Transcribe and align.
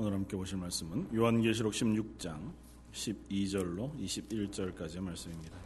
오늘 0.00 0.12
함께 0.12 0.36
보실 0.36 0.58
말씀은 0.58 1.12
요한계시록 1.12 1.72
16장 1.72 2.52
12절로 2.92 3.92
21절까지의 3.98 5.00
말씀입니다. 5.00 5.58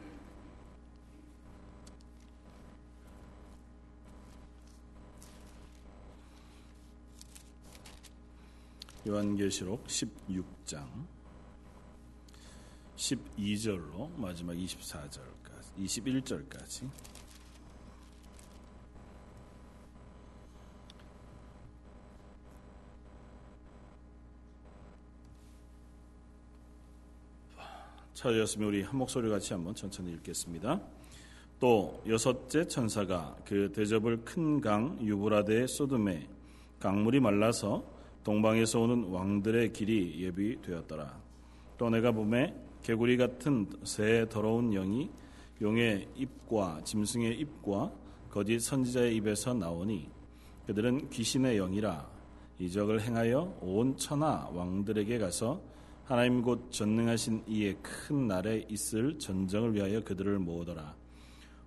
요한계시록 9.06 9.84
16장 9.84 10.86
12절로 12.96 14.18
마지막 14.18 14.54
24절까지 14.54 15.76
21절까지 15.76 16.90
찾으셨으면 28.22 28.68
우리 28.68 28.82
한 28.82 28.96
목소리 28.96 29.28
같이 29.28 29.52
한번 29.52 29.74
천천히 29.74 30.12
읽겠습니다. 30.12 30.80
또 31.58 32.00
여섯째 32.06 32.66
천사가 32.66 33.36
그 33.45 33.72
대접을 33.72 34.24
큰 34.24 34.60
강 34.60 34.96
유브라데의 35.00 35.66
소돔에 35.66 36.28
강물이 36.78 37.18
말라서 37.18 37.84
동방에서 38.22 38.80
오는 38.80 39.04
왕들의 39.10 39.72
길이 39.72 40.22
예비되었더라. 40.22 41.20
또 41.78 41.90
내가 41.90 42.12
봄에 42.12 42.54
개구리 42.82 43.16
같은 43.16 43.66
새 43.82 44.28
더러운 44.28 44.70
영이 44.70 45.10
용의 45.60 46.09
입과 46.14 46.82
짐승의 46.84 47.38
입과 47.40 47.92
거짓 48.30 48.60
선지자의 48.60 49.16
입에서 49.16 49.52
나오니 49.52 50.09
그들은 50.66 51.10
귀신의 51.10 51.56
영이라 51.56 52.09
이적을 52.60 53.00
행하여 53.00 53.59
온 53.60 53.96
천하 53.96 54.48
왕들에게 54.52 55.18
가서 55.18 55.60
하나님 56.05 56.42
곧 56.42 56.73
전능하신 56.73 57.45
이의 57.46 57.76
큰 57.80 58.26
날에 58.26 58.66
있을 58.68 59.21
전쟁을 59.21 59.74
위하여 59.74 60.02
그들을 60.02 60.37
모으더라. 60.40 60.96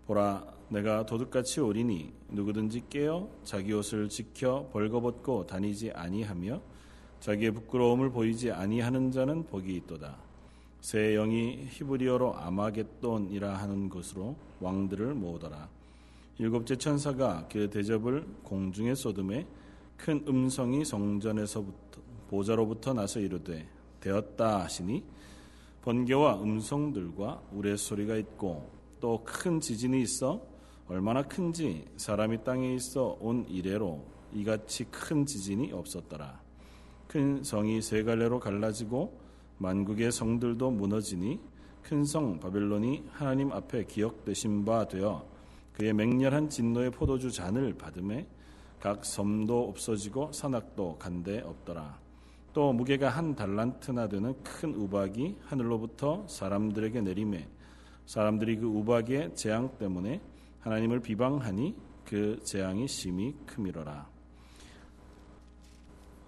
보라, 0.07 0.45
내가 0.67 1.05
도둑같이 1.05 1.61
오리니 1.61 2.11
누구든지 2.29 2.83
깨어 2.89 3.29
자기 3.43 3.71
옷을 3.71 4.09
지켜 4.09 4.67
벌거벗고 4.73 5.45
다니지 5.45 5.91
아니하며 5.91 6.61
자기의 7.21 7.51
부끄러움을 7.51 8.11
보이지 8.11 8.51
아니하는 8.51 9.09
자는 9.11 9.45
복이 9.45 9.73
있도다. 9.77 10.17
새 10.81 11.13
영이 11.15 11.67
히브리어로 11.69 12.35
아마겟돈이라 12.35 13.55
하는 13.55 13.87
곳으로 13.87 14.35
왕들을 14.59 15.13
모으더라. 15.13 15.69
일곱째 16.39 16.75
천사가 16.75 17.47
그 17.49 17.69
대접을 17.69 18.27
공중에 18.43 18.95
쏟음에 18.95 19.47
큰 19.95 20.25
음성이 20.27 20.83
성전에서부터 20.83 22.01
보좌로부터 22.27 22.93
나서 22.93 23.21
이르되 23.21 23.65
되었다 24.05 24.63
하시니 24.63 25.03
번개와 25.81 26.41
음성들과 26.41 27.41
우레소리가 27.51 28.15
있고 28.17 28.69
또 28.99 29.23
큰 29.25 29.59
지진이 29.59 30.01
있어 30.03 30.41
얼마나 30.87 31.23
큰지 31.23 31.85
사람이 31.97 32.43
땅에 32.43 32.75
있어 32.75 33.17
온 33.19 33.45
이래로 33.49 34.05
이같이 34.33 34.85
큰 34.85 35.25
지진이 35.25 35.71
없었더라. 35.71 36.39
큰 37.07 37.43
성이 37.43 37.81
세 37.81 38.03
갈래로 38.03 38.39
갈라지고 38.39 39.17
만국의 39.57 40.11
성들도 40.11 40.69
무너지니 40.71 41.39
큰 41.81 42.03
성 42.03 42.39
바벨론이 42.39 43.05
하나님 43.11 43.51
앞에 43.51 43.85
기억되신 43.85 44.65
바 44.65 44.87
되어 44.87 45.25
그의 45.73 45.93
맹렬한 45.93 46.49
진노의 46.49 46.91
포도주 46.91 47.31
잔을 47.31 47.73
받음에 47.73 48.27
각 48.79 49.03
섬도 49.05 49.69
없어지고 49.69 50.31
산악도 50.31 50.97
간데 50.97 51.41
없더라. 51.41 52.04
또 52.55 52.71
무게가 52.71 53.09
한 53.09 53.35
달란트나 53.35 54.07
되는 54.07 54.33
큰 54.41 54.73
우박이 54.73 55.35
하늘로부터 55.43 56.25
사람들에게 56.29 57.01
내림에 57.01 57.49
사람들이 58.05 58.55
그 58.55 58.65
우박의 58.65 59.35
재앙 59.35 59.77
때문에 59.77 60.21
하나님을 60.61 61.01
비방하니 61.01 61.75
그 62.05 62.39
재앙이 62.45 62.87
심히 62.87 63.35
크미러라. 63.45 64.07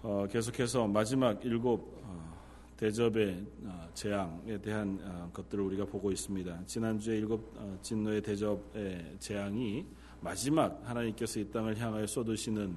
어, 0.02 0.26
계속해서 0.30 0.86
마지막 0.86 1.42
일곱 1.46 1.98
어, 2.04 2.38
대접의 2.76 3.46
어, 3.64 3.88
재앙에 3.94 4.58
대한 4.60 5.00
어, 5.02 5.30
것들을 5.32 5.64
우리가 5.64 5.86
보고 5.86 6.12
있습니다. 6.12 6.66
지난주에 6.66 7.16
일곱 7.16 7.54
어, 7.56 7.78
진노의 7.80 8.20
대접의 8.20 9.16
재앙이 9.18 9.86
마지막 10.20 10.78
하나님께서 10.84 11.40
이 11.40 11.50
땅을 11.50 11.78
향하여 11.78 12.06
쏟으시는 12.06 12.76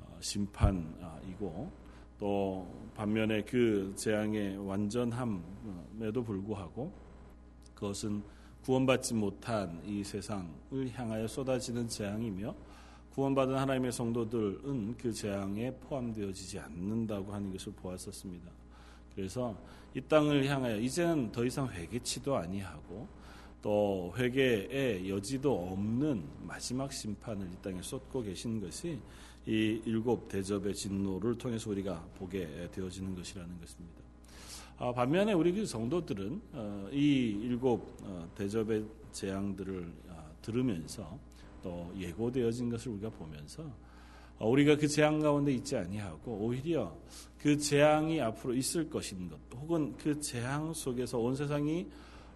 어, 0.00 0.18
심판이고 0.18 1.79
또 2.20 2.68
반면에 2.94 3.42
그 3.42 3.94
재앙의 3.96 4.58
완전함에도 4.58 6.22
불구하고 6.22 6.92
그것은 7.74 8.22
구원받지 8.62 9.14
못한 9.14 9.80
이 9.86 10.04
세상을 10.04 10.46
향하여 10.92 11.26
쏟아지는 11.26 11.88
재앙이며 11.88 12.54
구원받은 13.14 13.56
하나님의 13.56 13.90
성도들은 13.90 14.98
그 14.98 15.12
재앙에 15.12 15.72
포함되어지지 15.72 16.58
않는다고 16.58 17.32
하는 17.32 17.50
것을 17.52 17.72
보았었습니다. 17.72 18.50
그래서 19.14 19.56
이 19.94 20.00
땅을 20.02 20.44
향하여 20.44 20.78
이제는 20.78 21.32
더 21.32 21.42
이상 21.44 21.68
회개치도 21.68 22.36
아니하고 22.36 23.08
또 23.62 24.12
회개의 24.16 25.08
여지도 25.10 25.72
없는 25.72 26.22
마지막 26.42 26.92
심판을 26.92 27.46
이 27.46 27.62
땅에 27.62 27.80
쏟고 27.80 28.22
계신 28.22 28.60
것이 28.60 29.00
이 29.46 29.80
일곱 29.84 30.28
대접의 30.28 30.74
진노를 30.74 31.38
통해서 31.38 31.70
우리가 31.70 32.06
보게 32.18 32.68
되어지는 32.72 33.14
것이라는 33.14 33.58
것입니다. 33.58 34.00
아, 34.78 34.92
반면에 34.92 35.32
우리 35.32 35.52
그 35.52 35.66
성도들은 35.66 36.40
어, 36.52 36.88
이 36.92 37.38
일곱 37.42 37.96
어, 38.02 38.28
대접의 38.34 38.84
재앙들을 39.12 39.92
아, 40.08 40.24
들으면서 40.42 41.18
또 41.62 41.92
예고되어진 41.98 42.70
것을 42.70 42.92
우리가 42.92 43.10
보면서 43.10 43.64
어, 44.38 44.48
우리가 44.48 44.76
그 44.76 44.88
재앙 44.88 45.20
가운데 45.20 45.52
있지 45.52 45.76
아니하고 45.76 46.32
오히려 46.32 46.96
그 47.38 47.58
재앙이 47.58 48.20
앞으로 48.20 48.54
있을 48.54 48.88
것인 48.88 49.28
것 49.28 49.38
혹은 49.54 49.94
그 49.98 50.18
재앙 50.20 50.72
속에서 50.72 51.18
온 51.18 51.36
세상이 51.36 51.86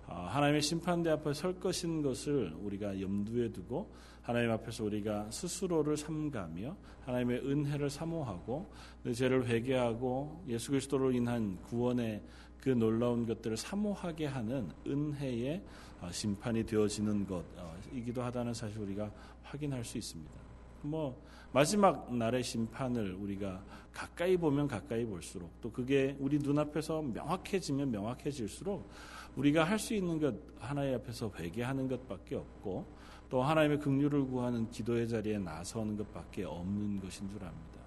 아, 0.07 0.27
하나님의 0.27 0.61
심판대 0.61 1.11
앞에 1.11 1.33
설 1.33 1.59
것인 1.59 2.03
것을 2.03 2.53
우리가 2.61 3.01
염두에 3.01 3.53
두고 3.53 3.91
하나님 4.25 4.51
앞에서 4.53 4.85
우리가 4.85 5.31
스스로를 5.31 5.99
삼가며 5.99 6.75
하나님의 7.05 7.41
은혜를 7.41 7.91
사모하고 7.91 8.67
죄를 9.15 9.47
회개하고 9.47 10.45
예수 10.49 10.71
그리스도로 10.71 11.13
인한 11.13 11.59
구원의 11.65 12.23
그 12.59 12.71
놀라운 12.71 13.27
것들을 13.27 13.59
사모하게 13.59 14.25
하는 14.25 14.71
은혜의 14.87 15.63
어, 16.01 16.11
심판이 16.11 16.65
되어지는 16.65 17.27
것이기도 17.27 18.23
하다는 18.23 18.55
사실 18.55 18.79
우리가 18.79 19.13
확인할 19.43 19.85
수 19.85 19.99
있습니다. 19.99 20.33
뭐 20.81 21.23
마지막 21.53 22.15
날의 22.15 22.43
심판을 22.43 23.13
우리가 23.15 23.63
가까이 23.93 24.39
보면 24.39 24.69
가까이 24.69 25.05
볼수록 25.05 25.51
또 25.61 25.71
그게 25.71 26.17
우리 26.19 26.39
눈앞에서 26.39 27.03
명확해지면 27.03 27.91
명확해질수록 27.91 28.89
우리가 29.37 29.65
할 29.65 29.79
수 29.79 29.95
있는 29.95 30.19
것 30.19 30.35
하나의 30.61 30.95
앞에서 30.95 31.31
회개하는 31.39 31.89
것밖에 31.89 32.37
없고 32.37 32.87
또 33.35 33.43
하나님의 33.43 33.81
긍휼을 33.81 34.29
구하는 34.29 34.71
기도의 34.71 35.09
자리에 35.09 35.41
나서는 35.41 35.97
것밖에 35.97 36.45
없는 36.45 37.01
것인 37.01 37.29
줄 37.29 37.43
압니다. 37.43 37.81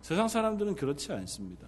세상 0.00 0.28
사람들은 0.28 0.76
그렇지 0.76 1.10
않습니다. 1.10 1.66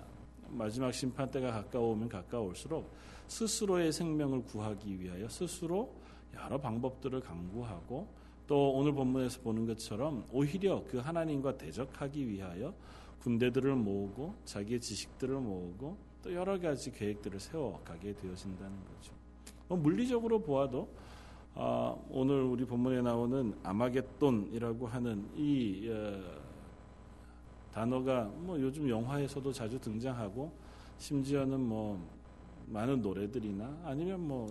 마지막 0.51 0.95
심판 0.95 1.29
때가 1.29 1.51
가까워오면 1.51 2.09
가까울수록 2.09 2.89
스스로의 3.27 3.91
생명을 3.91 4.45
구하기 4.45 5.01
위하여 5.01 5.29
스스로 5.29 5.93
여러 6.37 6.61
방법들을 6.61 7.19
강구하고 7.23 8.07
또 8.47 8.73
오늘 8.75 8.93
본문에서 8.93 9.41
보는 9.41 9.67
것처럼 9.67 10.25
오히려 10.31 10.85
그 10.85 10.99
하나님과 10.99 11.59
대적하기 11.59 12.29
위하여 12.29 12.73
군대들을 13.19 13.75
모으고 13.75 14.37
자기의 14.45 14.81
지식들을 14.81 15.41
모으고 15.41 15.97
또 16.23 16.33
여러 16.33 16.57
가지 16.61 16.93
계획들을 16.93 17.41
세워가게 17.41 18.15
되어진다는 18.15 18.77
거죠. 18.85 19.13
뭐 19.67 19.77
물리적으로 19.77 20.39
보아도 20.39 20.89
아, 21.55 21.95
오늘 22.09 22.43
우리 22.43 22.65
본문에 22.65 23.03
나오는 23.03 23.55
아마겟돈이라고 23.63 24.87
하는 24.87 25.29
이 25.37 25.87
어, 25.91 26.19
단어가 27.73 28.25
뭐 28.25 28.59
요즘 28.59 28.89
영화에서도 28.89 29.53
자주 29.53 29.79
등장하고 29.79 30.51
심지어는 30.99 31.61
뭐 31.61 32.03
많은 32.69 33.03
노래들이나 33.03 33.83
아니면 33.85 34.27
뭐 34.27 34.47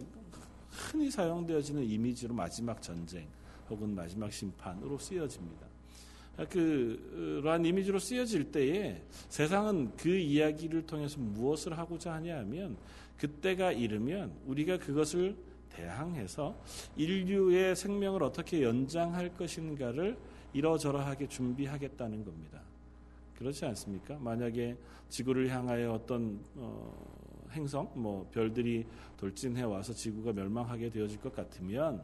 흔히 0.69 1.09
사용되어지는 1.09 1.83
이미지로 1.83 2.35
마지막 2.35 2.79
전쟁 2.81 3.27
혹은 3.67 3.95
마지막 3.95 4.31
심판으로 4.31 4.99
쓰여집니다. 4.99 5.67
그러한 6.49 7.65
이미지로 7.65 7.97
쓰여질 7.99 8.51
때에 8.51 9.01
세상은 9.27 9.91
그 9.97 10.09
이야기를 10.09 10.85
통해서 10.85 11.19
무엇을 11.19 11.77
하고자 11.77 12.13
하냐 12.13 12.37
하면 12.39 12.77
그때가 13.17 13.71
이르면 13.71 14.33
우리가 14.45 14.77
그것을 14.77 15.35
대항해서 15.73 16.55
인류의 16.95 17.75
생명을 17.75 18.23
어떻게 18.23 18.63
연장할 18.63 19.33
것인가를 19.35 20.17
이러저러하게 20.53 21.27
준비하겠다는 21.27 22.25
겁니다. 22.25 22.61
그렇지 23.37 23.65
않습니까? 23.65 24.17
만약에 24.19 24.77
지구를 25.09 25.49
향하여 25.49 25.93
어떤 25.93 26.43
어, 26.55 26.93
행성, 27.51 27.91
뭐 27.95 28.29
별들이 28.31 28.85
돌진해 29.17 29.63
와서 29.63 29.93
지구가 29.93 30.33
멸망하게 30.33 30.89
되어질 30.89 31.19
것 31.19 31.35
같으면 31.35 32.03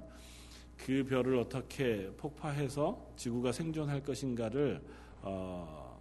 그 0.77 1.03
별을 1.03 1.37
어떻게 1.37 2.09
폭파해서 2.17 3.13
지구가 3.15 3.51
생존할 3.51 4.01
것인가를 4.03 4.81
어, 5.21 5.99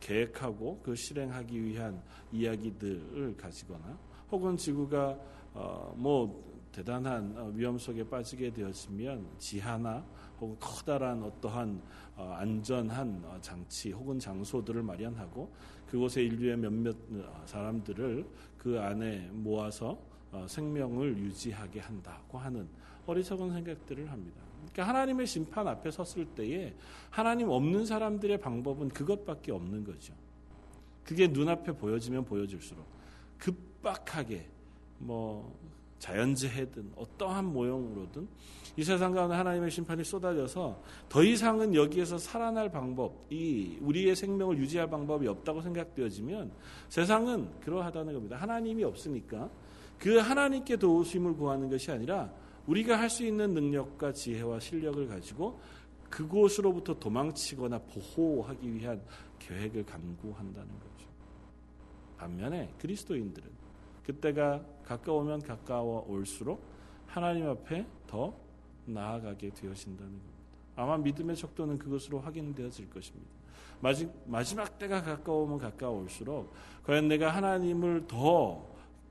계획하고 0.00 0.80
그 0.82 0.94
실행하기 0.94 1.64
위한 1.64 2.00
이야기들을 2.32 3.36
가지거나 3.36 3.98
혹은 4.30 4.56
지구가 4.56 5.18
어, 5.54 5.94
뭐 5.96 6.55
대단한 6.76 7.34
어, 7.38 7.50
위험 7.54 7.78
속에 7.78 8.06
빠지게 8.06 8.52
되었으면 8.52 9.26
지하나 9.38 10.04
혹은 10.38 10.58
커다란 10.60 11.22
어떠한 11.22 11.80
어, 12.16 12.34
안전한 12.38 13.22
어, 13.24 13.38
장치 13.40 13.92
혹은 13.92 14.18
장소들을 14.18 14.82
마련하고 14.82 15.50
그곳에 15.88 16.22
인류의 16.24 16.58
몇몇 16.58 16.94
사람들을 17.46 18.26
그 18.58 18.78
안에 18.78 19.30
모아서 19.32 19.98
생명을 20.48 21.16
유지하게 21.16 21.80
한다고 21.80 22.36
하는 22.36 22.68
어리석은 23.06 23.52
생각들을 23.52 24.10
합니다. 24.10 24.42
그러니까 24.56 24.88
하나님의 24.88 25.26
심판 25.26 25.66
앞에 25.68 25.90
섰을 25.90 26.26
때에 26.34 26.74
하나님 27.08 27.48
없는 27.48 27.86
사람들의 27.86 28.38
방법은 28.38 28.88
그것밖에 28.90 29.52
없는 29.52 29.84
거죠. 29.84 30.12
그게 31.04 31.28
눈앞에 31.28 31.72
보여지면 31.72 32.24
보여질수록 32.24 32.84
급박하게 33.38 34.46
뭐 34.98 35.56
자연재해든 35.98 36.92
어떠한 36.96 37.46
모형으로든 37.46 38.28
이 38.76 38.84
세상 38.84 39.12
가운데 39.12 39.34
하나님의 39.34 39.70
심판이 39.70 40.04
쏟아져서 40.04 40.82
더 41.08 41.24
이상은 41.24 41.74
여기에서 41.74 42.18
살아날 42.18 42.70
방법, 42.70 43.26
이 43.30 43.78
우리의 43.80 44.14
생명을 44.14 44.58
유지할 44.58 44.90
방법이 44.90 45.26
없다고 45.26 45.62
생각되어지면 45.62 46.52
세상은 46.90 47.48
그러하다는 47.60 48.12
겁니다. 48.12 48.36
하나님이 48.36 48.84
없으니까 48.84 49.50
그 49.98 50.18
하나님께 50.18 50.76
도우심을 50.76 51.34
구하는 51.36 51.70
것이 51.70 51.90
아니라 51.90 52.30
우리가 52.66 52.98
할 52.98 53.08
수 53.08 53.24
있는 53.24 53.54
능력과 53.54 54.12
지혜와 54.12 54.60
실력을 54.60 55.06
가지고 55.08 55.58
그곳으로부터 56.10 56.98
도망치거나 56.98 57.78
보호하기 57.78 58.74
위한 58.74 59.00
계획을 59.38 59.86
강구한다는 59.86 60.68
거죠. 60.68 61.08
반면에 62.18 62.74
그리스도인들은 62.78 63.65
그때가 64.06 64.64
가까우면 64.84 65.42
가까워 65.42 66.06
올수록 66.08 66.62
하나님 67.06 67.48
앞에 67.48 67.84
더 68.06 68.32
나아가게 68.84 69.50
되어진다는 69.50 70.12
겁니다. 70.12 70.36
아마 70.76 70.96
믿음의 70.96 71.34
속도는 71.34 71.78
그것으로 71.78 72.20
확인되어질 72.20 72.88
것입니다. 72.88 73.28
마지, 73.80 74.08
마지막 74.26 74.78
때가 74.78 75.02
가까우면 75.02 75.58
가까울수록 75.58 76.54
과연 76.84 77.08
내가 77.08 77.34
하나님을 77.34 78.06
더 78.06 78.64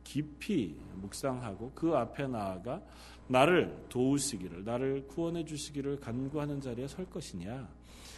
깊이 0.03 0.77
묵상하고 0.95 1.74
그 1.75 1.95
앞에 1.95 2.27
나아가 2.27 2.81
나를 3.27 3.86
도우시기를 3.89 4.63
나를 4.63 5.07
구원해 5.07 5.44
주시기를 5.44 6.00
간구하는 6.00 6.62
자리에 6.62 6.88
설 6.88 7.06
것이냐 7.06 7.68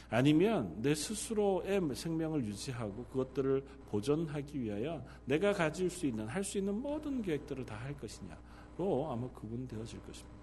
아니면 0.10 0.74
내 0.82 0.96
스스로의 0.96 1.82
생명을 1.94 2.46
유지하고 2.46 3.06
그것들을 3.06 3.64
보존하기 3.90 4.62
위하여 4.62 5.04
내가 5.26 5.52
가질 5.54 5.90
수 5.90 6.06
있는 6.06 6.28
할 6.28 6.44
수 6.44 6.58
있는 6.58 6.76
모든 6.82 7.22
계획들을 7.22 7.66
다 7.66 7.76
할 7.76 7.94
것이냐로 7.98 9.12
아마 9.12 9.28
구분되어질 9.30 10.00
것입니다. 10.02 10.38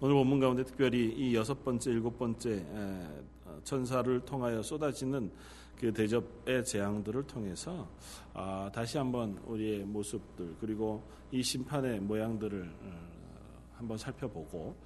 오늘 0.00 0.14
본문 0.14 0.38
가운데 0.40 0.62
특별히 0.62 1.12
이 1.12 1.34
여섯 1.34 1.64
번째, 1.64 1.90
일곱 1.90 2.18
번째 2.18 2.64
어, 2.68 3.60
천사를 3.64 4.20
통하여 4.20 4.62
쏟아지는 4.62 5.30
그 5.76 5.92
대접의 5.92 6.64
재앙들을 6.64 7.26
통해서 7.26 7.88
아, 8.34 8.70
다시 8.72 8.98
한번 8.98 9.38
우리의 9.46 9.84
모습들 9.84 10.56
그리고 10.60 11.02
이 11.32 11.42
심판의 11.42 12.00
모양들을 12.00 12.62
어, 12.80 13.08
한번 13.74 13.98
살펴보고 13.98 14.76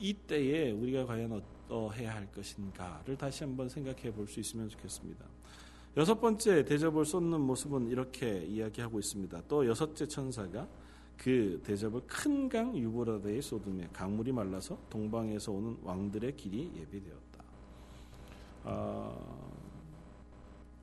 이때에 0.00 0.72
우리가 0.72 1.06
과연 1.06 1.32
어떠 1.32 1.57
해야 1.94 2.14
할 2.14 2.30
것인가를 2.32 3.16
다시 3.16 3.44
한번 3.44 3.68
생각해 3.68 4.12
볼 4.12 4.26
수 4.26 4.40
있으면 4.40 4.68
좋겠습니다. 4.68 5.24
여섯 5.96 6.20
번째 6.20 6.64
대접을 6.64 7.04
쏟는 7.04 7.40
모습은 7.40 7.88
이렇게 7.88 8.44
이야기하고 8.44 8.98
있습니다. 8.98 9.42
또 9.48 9.66
여섯째 9.66 10.06
천사가 10.06 10.68
그 11.16 11.60
대접을 11.64 12.02
큰 12.06 12.48
강 12.48 12.76
유브라데에 12.76 13.40
쏟으며 13.40 13.84
강물이 13.92 14.32
말라서 14.32 14.78
동방에서 14.88 15.52
오는 15.52 15.76
왕들의 15.82 16.36
길이 16.36 16.70
예비되었다. 16.76 17.44
어, 18.64 19.58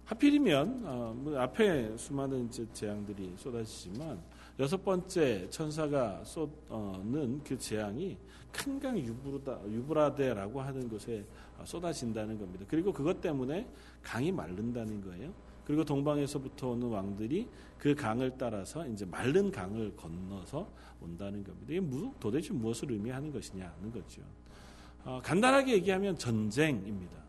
하필이면 0.05 0.81
어, 0.85 1.13
뭐 1.15 1.39
앞에 1.39 1.95
수많은 1.97 2.45
이제 2.47 2.67
재앙들이 2.73 3.33
쏟아지지만 3.37 4.21
여섯 4.59 4.83
번째 4.83 5.49
천사가 5.49 6.23
쏟는 6.23 7.43
그 7.43 7.57
재앙이 7.57 8.17
큰 8.55 8.79
강 8.79 8.97
유브라데라고 8.97 10.61
하는 10.61 10.87
곳에 10.87 11.25
쏟아진다는 11.65 12.39
겁니다. 12.39 12.65
그리고 12.69 12.93
그것 12.93 13.19
때문에 13.19 13.67
강이 14.01 14.31
마른다는 14.31 15.01
거예요. 15.01 15.33
그리고 15.65 15.83
동방에서부터 15.83 16.69
오는 16.69 16.87
왕들이 16.87 17.49
그 17.77 17.95
강을 17.95 18.37
따라서 18.37 18.87
이제 18.87 19.03
마른 19.05 19.51
강을 19.51 19.95
건너서 19.97 20.69
온다는 21.01 21.43
겁니다. 21.43 21.73
이게 21.73 21.81
도대체 22.19 22.53
무엇을 22.53 22.91
의미하는 22.91 23.31
것이냐는 23.31 23.91
거죠. 23.91 24.21
어, 25.03 25.19
간단하게 25.23 25.73
얘기하면 25.73 26.17
전쟁입니다. 26.17 27.25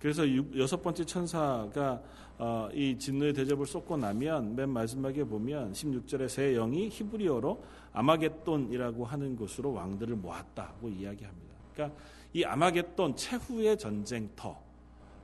그래서 0.00 0.22
여섯 0.56 0.82
번째 0.82 1.04
천사가 1.04 2.02
어, 2.38 2.68
이 2.72 2.98
진노의 2.98 3.32
대접을 3.32 3.66
쏟고 3.66 3.96
나면 3.96 4.56
맨 4.56 4.68
마지막에 4.68 5.24
보면 5.24 5.72
16절에 5.72 6.28
새 6.28 6.52
영이 6.52 6.90
히브리어로 6.90 7.62
아마겟돈이라고 7.92 9.04
하는 9.04 9.36
곳으로 9.36 9.72
왕들을 9.72 10.16
모았다고 10.16 10.88
이야기합니다. 10.88 11.56
그러니까 11.72 11.98
이 12.34 12.44
아마겟돈 12.44 13.16
최후의 13.16 13.78
전쟁터 13.78 14.50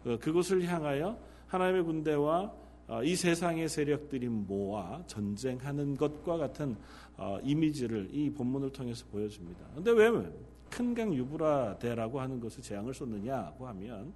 어, 0.05 0.19
그곳을 0.20 0.64
향하여 0.64 1.19
하나님의 1.49 1.82
군대와 1.85 2.53
어, 2.88 3.03
이 3.05 3.15
세상의 3.15 3.69
세력들이 3.69 4.29
모아 4.29 5.03
전쟁하는 5.06 5.97
것과 5.97 6.38
같은 6.38 6.76
어, 7.17 7.38
이미지를 7.43 8.08
이 8.11 8.31
본문을 8.31 8.70
통해서 8.70 9.05
보여줍니다. 9.12 9.61
그런데 9.70 9.91
왜 9.93 10.31
큰강 10.70 11.15
유브라데라고 11.15 12.20
하는 12.20 12.41
것을 12.41 12.62
재앙을 12.62 12.94
쏟느냐고 12.94 13.69
하면 13.69 14.12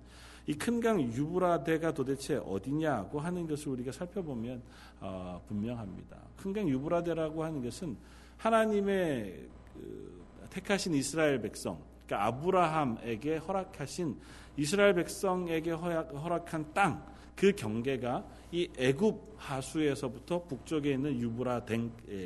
이 0.49 0.55
큰 0.59 0.81
강 0.81 1.01
유브라데가 1.01 1.93
도대체 1.93 2.37
어디냐고 2.37 3.19
하는 3.19 3.47
것을 3.47 3.69
우리가 3.73 3.91
살펴보면 3.93 4.63
어, 5.01 5.43
분명합니다. 5.49 6.17
큰 6.37 6.53
강 6.53 6.69
유브라데라고 6.69 7.43
하는 7.45 7.63
것은 7.63 7.97
하나님의 8.39 9.49
그, 9.75 10.25
택하신 10.51 10.95
이스라엘 10.95 11.41
백성, 11.41 11.79
그러니까 12.07 12.27
아브라함에게 12.29 13.39
허락하신 13.39 14.17
이스라엘 14.57 14.95
백성에게 14.95 15.73
허락, 15.73 16.15
허락한 16.15 16.73
땅, 16.73 17.05
그 17.35 17.53
경계가 17.53 18.25
이 18.53 18.71
애굽 18.79 19.35
하수에서부터 19.37 20.45
북쪽에 20.45 20.93
있는 20.93 21.19
유브라 21.21 21.63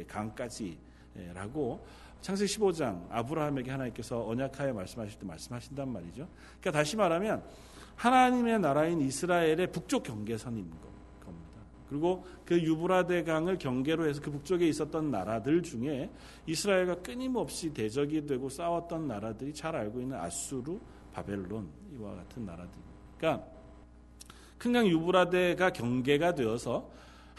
강까지라고 0.06 1.80
창세기 2.20 2.54
15장 2.54 3.06
아브라함에게 3.10 3.70
하나님께서 3.70 4.24
언약하여 4.28 4.74
말씀하실 4.74 5.18
때 5.18 5.26
말씀하신단 5.26 5.88
말이죠. 5.88 6.28
그러니까 6.60 6.70
다시 6.70 6.96
말하면 6.96 7.42
하나님의 8.00 8.60
나라인 8.60 8.98
이스라엘의 9.02 9.70
북쪽 9.72 10.04
경계선인 10.04 10.70
겁니다. 11.22 11.60
그리고 11.86 12.24
그 12.46 12.58
유브라데 12.58 13.24
강을 13.24 13.58
경계로 13.58 14.08
해서 14.08 14.22
그 14.22 14.30
북쪽에 14.30 14.66
있었던 14.68 15.10
나라들 15.10 15.62
중에 15.62 16.10
이스라엘과 16.46 17.02
끊임없이 17.02 17.74
대적이 17.74 18.26
되고 18.26 18.48
싸웠던 18.48 19.06
나라들이 19.06 19.52
잘 19.52 19.76
알고 19.76 20.00
있는 20.00 20.16
아수르, 20.16 20.78
바벨론 21.12 21.68
이와 21.92 22.14
같은 22.14 22.46
나라들입니다. 22.46 22.90
그러니까 23.18 23.46
큰강 24.56 24.86
유브라데가 24.86 25.70
경계가 25.70 26.34
되어서 26.34 26.90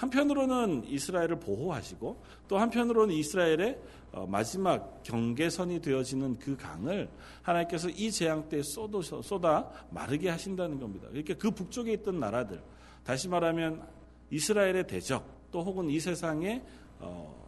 한편으로는 0.01 0.85
이스라엘을 0.87 1.39
보호하시고 1.39 2.23
또 2.47 2.57
한편으로는 2.57 3.13
이스라엘의 3.13 3.79
어, 4.13 4.25
마지막 4.27 5.03
경계선이 5.03 5.79
되어지는 5.79 6.39
그 6.39 6.57
강을 6.57 7.07
하나님께서 7.43 7.89
이 7.89 8.09
재앙 8.09 8.49
때 8.49 8.63
쏟아, 8.63 8.99
쏟아 9.21 9.71
마르게 9.91 10.29
하신다는 10.29 10.79
겁니다. 10.79 11.07
그러니까 11.07 11.35
그 11.35 11.51
북쪽에 11.51 11.93
있던 11.93 12.19
나라들, 12.19 12.61
다시 13.03 13.29
말하면 13.29 13.87
이스라엘의 14.31 14.87
대적, 14.87 15.23
또 15.51 15.63
혹은 15.63 15.87
이 15.87 15.99
세상의 15.99 16.63
어, 16.99 17.40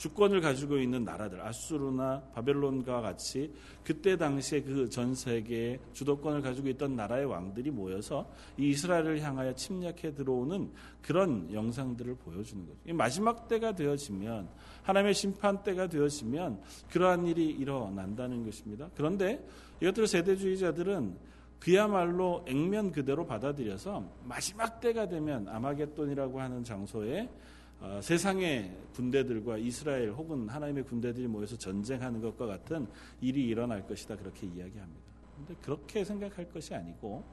주권을 0.00 0.40
가지고 0.40 0.78
있는 0.78 1.04
나라들 1.04 1.42
아수르나 1.42 2.22
바벨론과 2.32 3.02
같이 3.02 3.52
그때 3.84 4.16
당시에 4.16 4.62
그 4.62 4.88
전 4.88 5.14
세계의 5.14 5.78
주도권을 5.92 6.40
가지고 6.40 6.68
있던 6.70 6.96
나라의 6.96 7.26
왕들이 7.26 7.70
모여서 7.70 8.30
이 8.56 8.70
이스라엘을 8.70 9.20
향하여 9.20 9.54
침략해 9.54 10.14
들어오는 10.14 10.70
그런 11.02 11.52
영상들을 11.52 12.14
보여주는 12.16 12.66
거죠. 12.66 12.94
마지막 12.94 13.46
때가 13.46 13.74
되어지면 13.74 14.48
하나님의 14.82 15.12
심판 15.12 15.62
때가 15.62 15.88
되어지면 15.88 16.62
그러한 16.90 17.26
일이 17.26 17.50
일어난다는 17.50 18.42
것입니다. 18.44 18.88
그런데 18.96 19.46
이것들 19.82 20.06
세대주의자들은 20.06 21.14
그야말로 21.58 22.42
액면 22.48 22.90
그대로 22.90 23.26
받아들여서 23.26 24.10
마지막 24.24 24.80
때가 24.80 25.08
되면 25.08 25.46
아마겟돈이라고 25.46 26.40
하는 26.40 26.64
장소에 26.64 27.28
어, 27.28 27.28
세상의 28.02 28.76
군대들과 28.94 29.56
이스라엘 29.58 30.10
혹은 30.10 30.48
하나님의 30.48 30.84
군대들이 30.84 31.26
모여서 31.26 31.56
전쟁하는 31.56 32.20
것과 32.20 32.46
같은 32.46 32.86
일이 33.20 33.46
일어날 33.46 33.86
것이다 33.86 34.16
그렇게 34.16 34.46
이야기합니다. 34.46 35.00
근데 35.36 35.54
그렇게 35.62 36.04
생각할 36.04 36.50
것이 36.52 36.74
아니고 36.74 37.24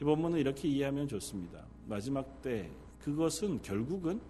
이 0.00 0.04
본문은 0.04 0.38
이렇게 0.38 0.68
이해하면 0.68 1.08
좋습니다. 1.08 1.64
마지막 1.86 2.40
때 2.42 2.70
그것은 3.02 3.62
결국은 3.62 4.20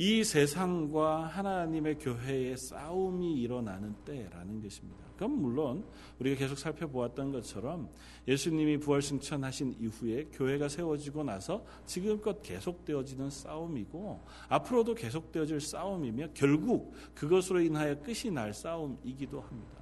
이 0.00 0.22
세상과 0.22 1.26
하나님의 1.26 1.98
교회의 1.98 2.56
싸움이 2.56 3.34
일어나는 3.40 3.96
때라는 4.04 4.62
것입니다. 4.62 5.04
그럼 5.16 5.32
물론 5.32 5.84
우리가 6.20 6.38
계속 6.38 6.56
살펴보았던 6.56 7.32
것처럼 7.32 7.90
예수님이 8.28 8.78
부활 8.78 9.02
승천하신 9.02 9.74
이후에 9.80 10.28
교회가 10.32 10.68
세워지고 10.68 11.24
나서 11.24 11.64
지금껏 11.84 12.40
계속되어지는 12.42 13.28
싸움이고 13.28 14.24
앞으로도 14.48 14.94
계속되어질 14.94 15.60
싸움이며 15.60 16.28
결국 16.32 16.94
그것으로 17.16 17.60
인하여 17.60 18.00
끝이 18.00 18.32
날 18.32 18.54
싸움이기도 18.54 19.40
합니다. 19.40 19.72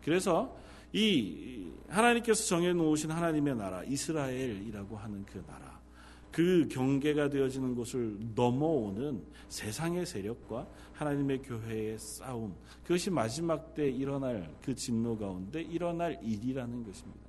그래서 0.00 0.56
이 0.92 1.72
하나님께서 1.88 2.44
정해 2.44 2.72
놓으신 2.72 3.10
하나님의 3.10 3.56
나라 3.56 3.82
이스라엘이라고 3.82 4.96
하는 4.96 5.24
그 5.24 5.44
나라 5.44 5.69
그 6.32 6.68
경계가 6.68 7.28
되어지는 7.28 7.74
곳을 7.74 8.16
넘어오는 8.34 9.22
세상의 9.48 10.06
세력과 10.06 10.66
하나님의 10.92 11.42
교회의 11.42 11.98
싸움 11.98 12.54
그것이 12.82 13.10
마지막 13.10 13.74
때 13.74 13.88
일어날 13.88 14.52
그 14.62 14.74
진노 14.74 15.18
가운데 15.18 15.60
일어날 15.60 16.18
일이라는 16.22 16.84
것입니다. 16.84 17.20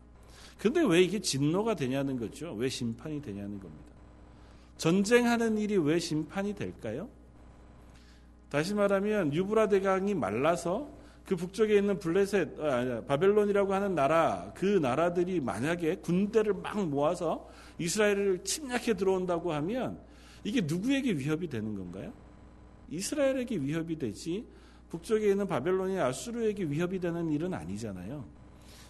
근데 0.57 0.81
왜 0.83 1.01
이게 1.01 1.19
진노가 1.19 1.75
되냐는 1.75 2.19
거죠. 2.19 2.53
왜 2.53 2.69
심판이 2.69 3.21
되냐는 3.21 3.59
겁니다. 3.59 3.91
전쟁하는 4.77 5.57
일이 5.57 5.77
왜 5.77 5.97
심판이 5.97 6.53
될까요? 6.53 7.09
다시 8.49 8.75
말하면 8.75 9.33
유브라 9.33 9.69
대강이 9.69 10.13
말라서 10.13 10.89
그 11.31 11.37
북쪽에 11.37 11.77
있는 11.77 11.97
블레셋, 11.97 12.59
아, 12.59 13.01
바벨론이라고 13.07 13.73
하는 13.73 13.95
나라, 13.95 14.51
그 14.53 14.65
나라들이 14.65 15.39
만약에 15.39 15.95
군대를 15.99 16.55
막 16.55 16.85
모아서 16.85 17.49
이스라엘을 17.79 18.43
침략해 18.43 18.95
들어온다고 18.95 19.53
하면 19.53 19.97
이게 20.43 20.59
누구에게 20.59 21.13
위협이 21.13 21.47
되는 21.47 21.73
건가요? 21.73 22.11
이스라엘에게 22.89 23.55
위협이 23.55 23.97
되지 23.97 24.45
북쪽에 24.89 25.29
있는 25.31 25.47
바벨론이 25.47 25.97
아수르에게 25.99 26.65
위협이 26.65 26.99
되는 26.99 27.31
일은 27.31 27.53
아니잖아요. 27.53 28.25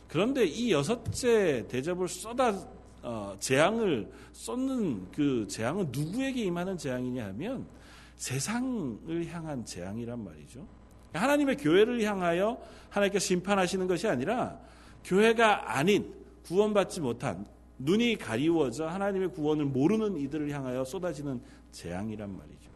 그런데 0.08 0.44
이 0.44 0.72
여섯째 0.72 1.68
대접을 1.68 2.08
쏟아 2.08 2.60
어, 3.04 3.36
재앙을 3.40 4.12
쏟는 4.34 5.12
그 5.12 5.46
재앙은 5.48 5.90
누구에게 5.92 6.46
임하는 6.46 6.76
재앙이냐 6.76 7.24
하면 7.28 7.68
세상을 8.16 9.28
향한 9.28 9.64
재앙이란 9.64 10.24
말이죠. 10.24 10.81
하나님의 11.14 11.58
교회를 11.58 12.02
향하여 12.04 12.62
하나님께서 12.90 13.26
심판하시는 13.26 13.88
것이 13.88 14.08
아니라 14.08 14.60
교회가 15.04 15.78
아닌 15.78 16.14
구원받지 16.44 17.02
못한 17.02 17.46
눈이 17.80 18.18
가리워져 18.18 18.88
하나님의 18.88 19.32
구원을 19.32 19.66
모르는 19.66 20.18
이들을 20.18 20.50
향하여 20.52 20.84
쏟아지는 20.84 21.42
재앙이란 21.72 22.36
말이죠. 22.38 22.70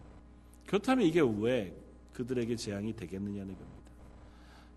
그렇다면 0.66 1.06
이게 1.06 1.22
왜 1.22 1.76
그들에게 2.14 2.56
재앙이 2.56 2.96
되겠느냐는 2.96 3.56
겁니다. 3.56 3.76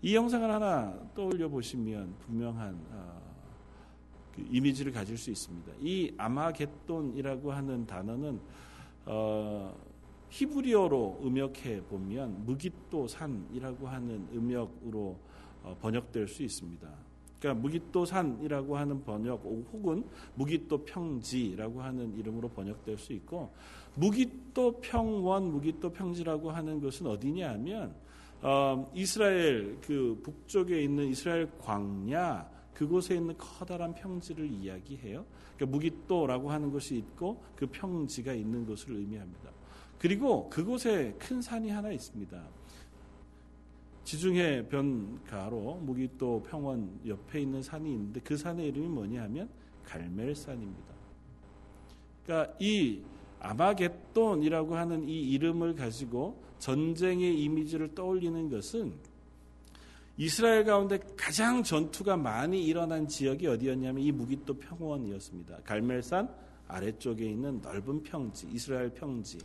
이 0.01 0.15
영상을 0.15 0.49
하나 0.49 0.97
떠올려 1.15 1.49
보시면 1.49 2.15
분명한 2.19 2.79
어, 2.91 3.21
그 4.35 4.45
이미지를 4.49 4.91
가질 4.91 5.17
수 5.17 5.31
있습니다. 5.31 5.71
이 5.81 6.13
아마겟돈이라고 6.17 7.51
하는 7.51 7.85
단어는 7.85 8.39
어, 9.05 9.75
히브리어로 10.29 11.21
음역해 11.23 11.83
보면 11.83 12.45
무기또 12.45 13.07
산이라고 13.07 13.87
하는 13.87 14.27
음역으로 14.33 15.17
어, 15.63 15.77
번역될 15.81 16.27
수 16.27 16.43
있습니다. 16.43 16.87
그러니까 17.39 17.61
무기또 17.61 18.05
산이라고 18.05 18.77
하는 18.77 19.03
번역 19.03 19.43
혹은 19.43 20.03
무기또 20.35 20.83
평지라고 20.83 21.81
하는 21.81 22.17
이름으로 22.17 22.49
번역될 22.49 22.97
수 22.97 23.13
있고 23.13 23.53
무기또 23.95 24.79
평원, 24.81 25.51
무기또 25.51 25.91
평지라고 25.91 26.51
하는 26.51 26.81
것은 26.81 27.07
어디냐 27.07 27.51
하면 27.51 27.95
어, 28.41 28.89
이스라엘 28.93 29.77
그 29.81 30.19
북쪽에 30.23 30.81
있는 30.81 31.07
이스라엘 31.07 31.49
광야 31.59 32.49
그곳에 32.73 33.15
있는 33.15 33.35
커다란 33.37 33.93
평지를 33.93 34.49
이야기해요. 34.49 35.25
그러니까 35.55 35.65
무기또라고 35.75 36.49
하는 36.49 36.71
것이 36.71 36.97
있고 36.97 37.43
그 37.55 37.67
평지가 37.67 38.33
있는 38.33 38.65
것을 38.65 38.95
의미합니다. 38.95 39.58
그리고 39.99 40.49
그곳에 40.49 41.13
큰 41.19 41.41
산이 41.41 41.69
하나 41.69 41.91
있습니다. 41.91 42.41
지중해 44.05 44.69
변가로 44.69 45.75
무기또 45.83 46.41
평원 46.43 46.99
옆에 47.05 47.41
있는 47.41 47.61
산이 47.61 47.91
있는데 47.91 48.19
그 48.21 48.35
산의 48.35 48.69
이름이 48.69 48.87
뭐냐 48.87 49.23
하면 49.23 49.49
갈멜산입니다. 49.83 50.95
그러니까 52.25 52.55
이 52.59 53.01
아마겟돈이라고 53.39 54.75
하는 54.75 55.07
이 55.07 55.31
이름을 55.31 55.75
가지고 55.75 56.41
전쟁의 56.59 57.39
이미지를 57.41 57.93
떠올리는 57.93 58.49
것은 58.49 58.93
이스라엘 60.17 60.65
가운데 60.65 60.99
가장 61.15 61.63
전투가 61.63 62.17
많이 62.17 62.65
일어난 62.65 63.07
지역이 63.07 63.47
어디였냐면 63.47 64.03
이 64.03 64.11
무기또 64.11 64.57
평원이었습니다. 64.57 65.59
갈멜산 65.63 66.29
아래쪽에 66.67 67.25
있는 67.25 67.61
넓은 67.61 68.03
평지, 68.03 68.47
이스라엘 68.51 68.89
평지. 68.89 69.37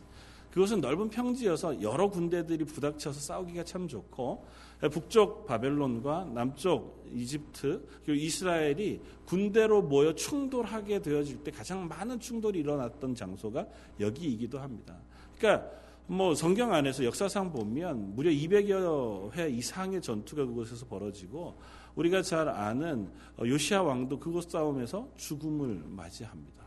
그것은 0.55 0.79
넓은 0.79 1.09
평지여서 1.09 1.81
여러 1.81 2.09
군대들이 2.09 2.63
부닥쳐서 2.63 3.19
싸우기가 3.19 3.65
참 3.65 3.89
좋고 3.89 4.45
북쪽 4.89 5.45
바벨론과 5.45 6.29
남쪽 6.33 7.05
이집트 7.11 7.85
그리고 8.05 8.23
이스라엘이 8.23 9.01
군대로 9.25 9.81
모여 9.81 10.15
충돌하게 10.15 11.01
되어질 11.01 11.43
때 11.43 11.51
가장 11.51 11.89
많은 11.89 12.21
충돌이 12.21 12.59
일어났던 12.59 13.15
장소가 13.15 13.67
여기이기도 13.99 14.57
합니다. 14.57 14.97
그러니까 15.37 15.69
뭐 16.07 16.33
성경 16.33 16.71
안에서 16.71 17.03
역사상 17.03 17.51
보면 17.51 18.15
무려 18.15 18.31
200여 18.31 19.35
회 19.35 19.49
이상의 19.49 20.01
전투가 20.01 20.45
그곳에서 20.45 20.85
벌어지고 20.85 21.59
우리가 21.95 22.21
잘 22.21 22.47
아는 22.47 23.11
요시아 23.43 23.83
왕도 23.83 24.19
그곳 24.19 24.49
싸움에서 24.49 25.09
죽음을 25.17 25.83
맞이합니다. 25.85 26.64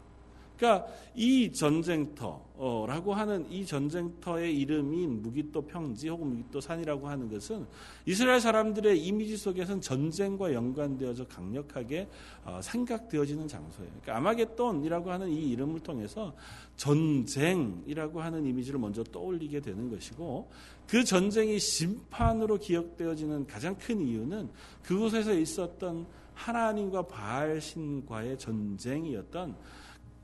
그러니까 0.58 0.92
이 1.14 1.52
전쟁터라고 1.52 3.14
하는 3.14 3.50
이 3.50 3.64
전쟁터의 3.64 4.56
이름인 4.58 5.22
무기또 5.22 5.62
평지 5.62 6.08
혹은 6.08 6.30
무기또 6.30 6.60
산이라고 6.60 7.08
하는 7.08 7.30
것은 7.30 7.64
이스라엘 8.06 8.40
사람들의 8.40 9.00
이미지 9.00 9.36
속에서는 9.36 9.80
전쟁과 9.80 10.52
연관되어서 10.52 11.28
강력하게 11.28 12.08
어, 12.44 12.58
생각되어지는 12.60 13.46
장소예요. 13.46 13.90
그러니까 14.02 14.16
아마겟돈이라고 14.16 15.10
하는 15.12 15.30
이 15.30 15.50
이름을 15.52 15.80
통해서 15.80 16.34
전쟁이라고 16.76 18.20
하는 18.20 18.44
이미지를 18.44 18.80
먼저 18.80 19.04
떠올리게 19.04 19.60
되는 19.60 19.88
것이고 19.90 20.50
그 20.88 21.04
전쟁이 21.04 21.60
심판으로 21.60 22.58
기억되어지는 22.58 23.46
가장 23.46 23.76
큰 23.76 24.00
이유는 24.00 24.50
그곳에서 24.82 25.34
있었던 25.34 26.06
하나님과 26.34 27.02
바알 27.02 27.60
신과의 27.60 28.38
전쟁이었던 28.38 29.56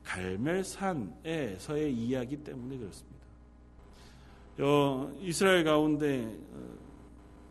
갈멜산에서의 0.05 1.93
이야기 1.93 2.37
때문에 2.37 2.77
그렇습니다. 2.77 3.15
어, 4.59 5.13
이스라엘 5.19 5.63
가운데 5.65 6.23
어, 6.53 6.77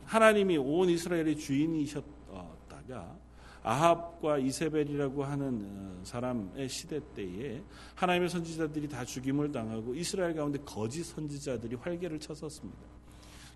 하나님이 0.06 0.56
온 0.56 0.88
이스라엘의 0.88 1.37
주인이셨다가 1.37 3.18
아합과 3.62 4.38
이세벨이라고 4.38 5.25
하는 5.25 5.66
어, 5.70 6.00
사람의 6.04 6.68
시대 6.68 7.00
때에 7.14 7.62
하나님의 7.94 8.28
선지자들이 8.28 8.88
다 8.88 9.04
죽임을 9.04 9.52
당하고 9.52 9.94
이스라엘 9.94 10.34
가운데 10.34 10.58
거짓 10.64 11.04
선지자들이 11.04 11.76
활개를 11.76 12.18
쳤었습니다. 12.20 12.93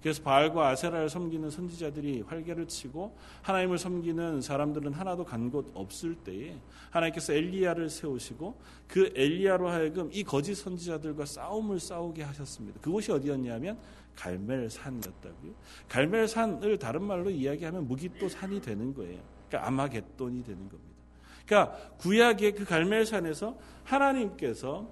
그래서 0.02 0.22
바알과 0.22 0.68
아세라를 0.68 1.08
섬기는 1.08 1.50
선지자들이 1.50 2.22
활개를 2.22 2.68
치고 2.68 3.16
하나님을 3.42 3.78
섬기는 3.78 4.40
사람들은 4.40 4.92
하나도 4.92 5.24
간 5.24 5.48
곳 5.48 5.70
없을 5.72 6.14
때에 6.14 6.54
하나님께서 6.90 7.32
엘리야를 7.32 7.88
세우시고 7.88 8.54
그 8.86 9.10
엘리야로 9.14 9.68
하여금 9.68 10.10
이 10.12 10.22
거짓 10.22 10.54
선지자들과 10.56 11.24
싸움을 11.24 11.80
싸우게 11.80 12.22
하셨습니다. 12.22 12.80
그곳이 12.80 13.10
어디였냐면 13.12 13.78
갈멜산이었다고요. 14.16 15.52
갈멜산을 15.88 16.78
다른 16.78 17.02
말로 17.02 17.30
이야기하면 17.30 17.86
무기또 17.86 18.28
산이 18.28 18.60
되는 18.60 18.92
거예요. 18.92 19.20
그러니까 19.48 19.68
아마겟돈이 19.68 20.44
되는 20.44 20.68
겁니다. 20.68 20.98
그러니까 21.46 21.78
구약의 21.98 22.52
그 22.52 22.64
갈멜산에서 22.64 23.56
하나님께서 23.84 24.90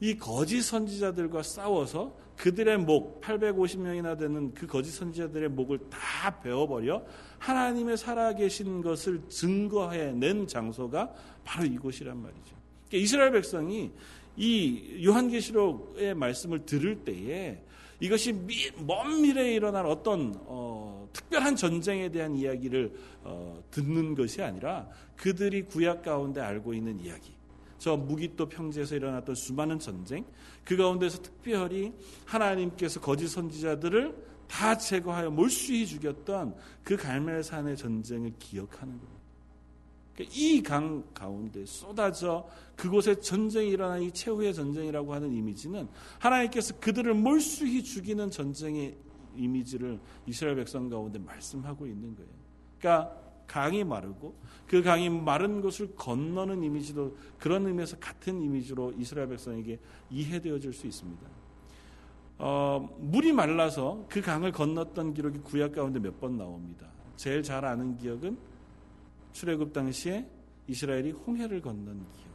이 0.00 0.16
거짓 0.16 0.62
선지자들과 0.62 1.42
싸워서 1.42 2.16
그들의 2.36 2.78
목 2.78 3.20
850명이나 3.20 4.16
되는 4.16 4.54
그 4.54 4.66
거짓 4.66 4.92
선지자들의 4.92 5.48
목을 5.50 5.80
다 5.90 6.38
베어버려 6.40 7.04
하나님의 7.38 7.96
살아계신 7.96 8.80
것을 8.80 9.22
증거해낸 9.28 10.46
장소가 10.46 11.12
바로 11.44 11.66
이곳이란 11.66 12.16
말이죠. 12.16 12.56
그러니까 12.88 13.04
이스라엘 13.04 13.32
백성이 13.32 13.90
이 14.36 15.04
요한계시록의 15.04 16.14
말씀을 16.14 16.64
들을 16.64 17.04
때에 17.04 17.60
이것이 18.00 18.32
미, 18.32 18.70
먼 18.86 19.20
미래에 19.20 19.54
일어날 19.54 19.86
어떤 19.86 20.32
어, 20.46 21.08
특별한 21.12 21.56
전쟁에 21.56 22.08
대한 22.08 22.36
이야기를 22.36 22.92
어, 23.24 23.60
듣는 23.72 24.14
것이 24.14 24.40
아니라 24.40 24.88
그들이 25.16 25.62
구약 25.62 26.02
가운데 26.02 26.40
알고 26.40 26.74
있는 26.74 27.00
이야기. 27.00 27.37
저 27.78 27.96
무기또 27.96 28.48
평지에서 28.48 28.96
일어났던 28.96 29.34
수많은 29.34 29.78
전쟁, 29.78 30.24
그 30.64 30.76
가운데서 30.76 31.22
특별히 31.22 31.92
하나님께서 32.24 33.00
거짓 33.00 33.28
선지자들을 33.28 34.28
다 34.48 34.76
제거하여 34.76 35.30
몰수히 35.30 35.86
죽였던 35.86 36.56
그 36.82 36.96
갈멜산의 36.96 37.76
전쟁을 37.76 38.32
기억하는 38.38 38.98
겁니다. 38.98 39.18
그러니까 40.14 40.34
이강 40.36 41.04
가운데 41.14 41.64
쏟아져 41.64 42.48
그곳에 42.74 43.14
전쟁이 43.20 43.70
일어난 43.70 44.02
이 44.02 44.10
최후의 44.10 44.52
전쟁이라고 44.52 45.14
하는 45.14 45.32
이미지는 45.32 45.86
하나님께서 46.18 46.80
그들을 46.80 47.14
몰수히 47.14 47.84
죽이는 47.84 48.30
전쟁의 48.30 48.96
이미지를 49.36 50.00
이스라엘 50.26 50.56
백성 50.56 50.88
가운데 50.88 51.20
말씀하고 51.20 51.86
있는 51.86 52.16
거예요. 52.16 52.30
그러니까 52.78 53.27
강이 53.48 53.82
마르고 53.82 54.36
그 54.68 54.82
강이 54.82 55.08
마른 55.10 55.60
곳을 55.62 55.96
건너는 55.96 56.62
이미지도 56.62 57.16
그런 57.38 57.66
의미에서 57.66 57.98
같은 57.98 58.40
이미지로 58.40 58.92
이스라엘 58.98 59.28
백성에게 59.28 59.78
이해되어질 60.10 60.72
수 60.72 60.86
있습니다. 60.86 61.26
어, 62.38 62.88
물이 63.00 63.32
말라서 63.32 64.06
그 64.08 64.20
강을 64.20 64.52
건넜던 64.52 65.14
기록이 65.14 65.38
구약 65.40 65.72
가운데 65.72 65.98
몇 65.98 66.20
번 66.20 66.36
나옵니다. 66.36 66.86
제일 67.16 67.42
잘 67.42 67.64
아는 67.64 67.96
기억은 67.96 68.38
출애굽 69.32 69.72
당시에 69.72 70.28
이스라엘이 70.68 71.10
홍해를 71.12 71.60
건넌 71.62 71.84
기억이. 72.12 72.28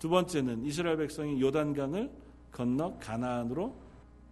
두 0.00 0.08
번째는 0.08 0.64
이스라엘 0.64 0.96
백성이 0.96 1.40
요단강을 1.40 2.10
건너 2.50 2.98
가나안으로 2.98 3.76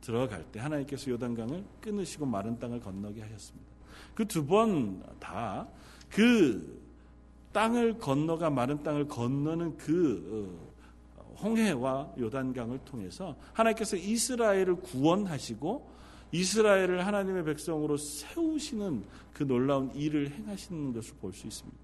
들어갈 0.01 0.43
때 0.51 0.59
하나님께서 0.59 1.11
요단강을 1.13 1.65
끊으시고 1.81 2.27
마른 2.27 2.59
땅을 2.59 2.81
건너게 2.81 3.21
하셨습니다. 3.23 3.71
그 4.15 4.25
두 4.27 4.45
번 4.45 5.03
다 5.21 5.69
그 6.11 6.81
땅을 7.53 7.99
건너가 7.99 8.51
마른 8.51 8.83
땅을 8.83 9.09
건너는 9.09 9.77
그 9.77 10.59
어, 11.17 11.35
홍해와 11.43 12.15
요단강을 12.19 12.81
통해서 12.85 13.37
하나님께서 13.53 13.97
이스라엘을 13.97 14.77
구원하시고 14.77 15.91
이스라엘을 16.33 17.07
하나님의 17.07 17.45
백성으로 17.45 17.97
세우시는 17.97 19.05
그 19.33 19.47
놀라운 19.47 19.93
일을 19.95 20.31
행하시는 20.31 20.93
것을 20.93 21.15
볼 21.21 21.33
수 21.33 21.47
있습니다. 21.47 21.79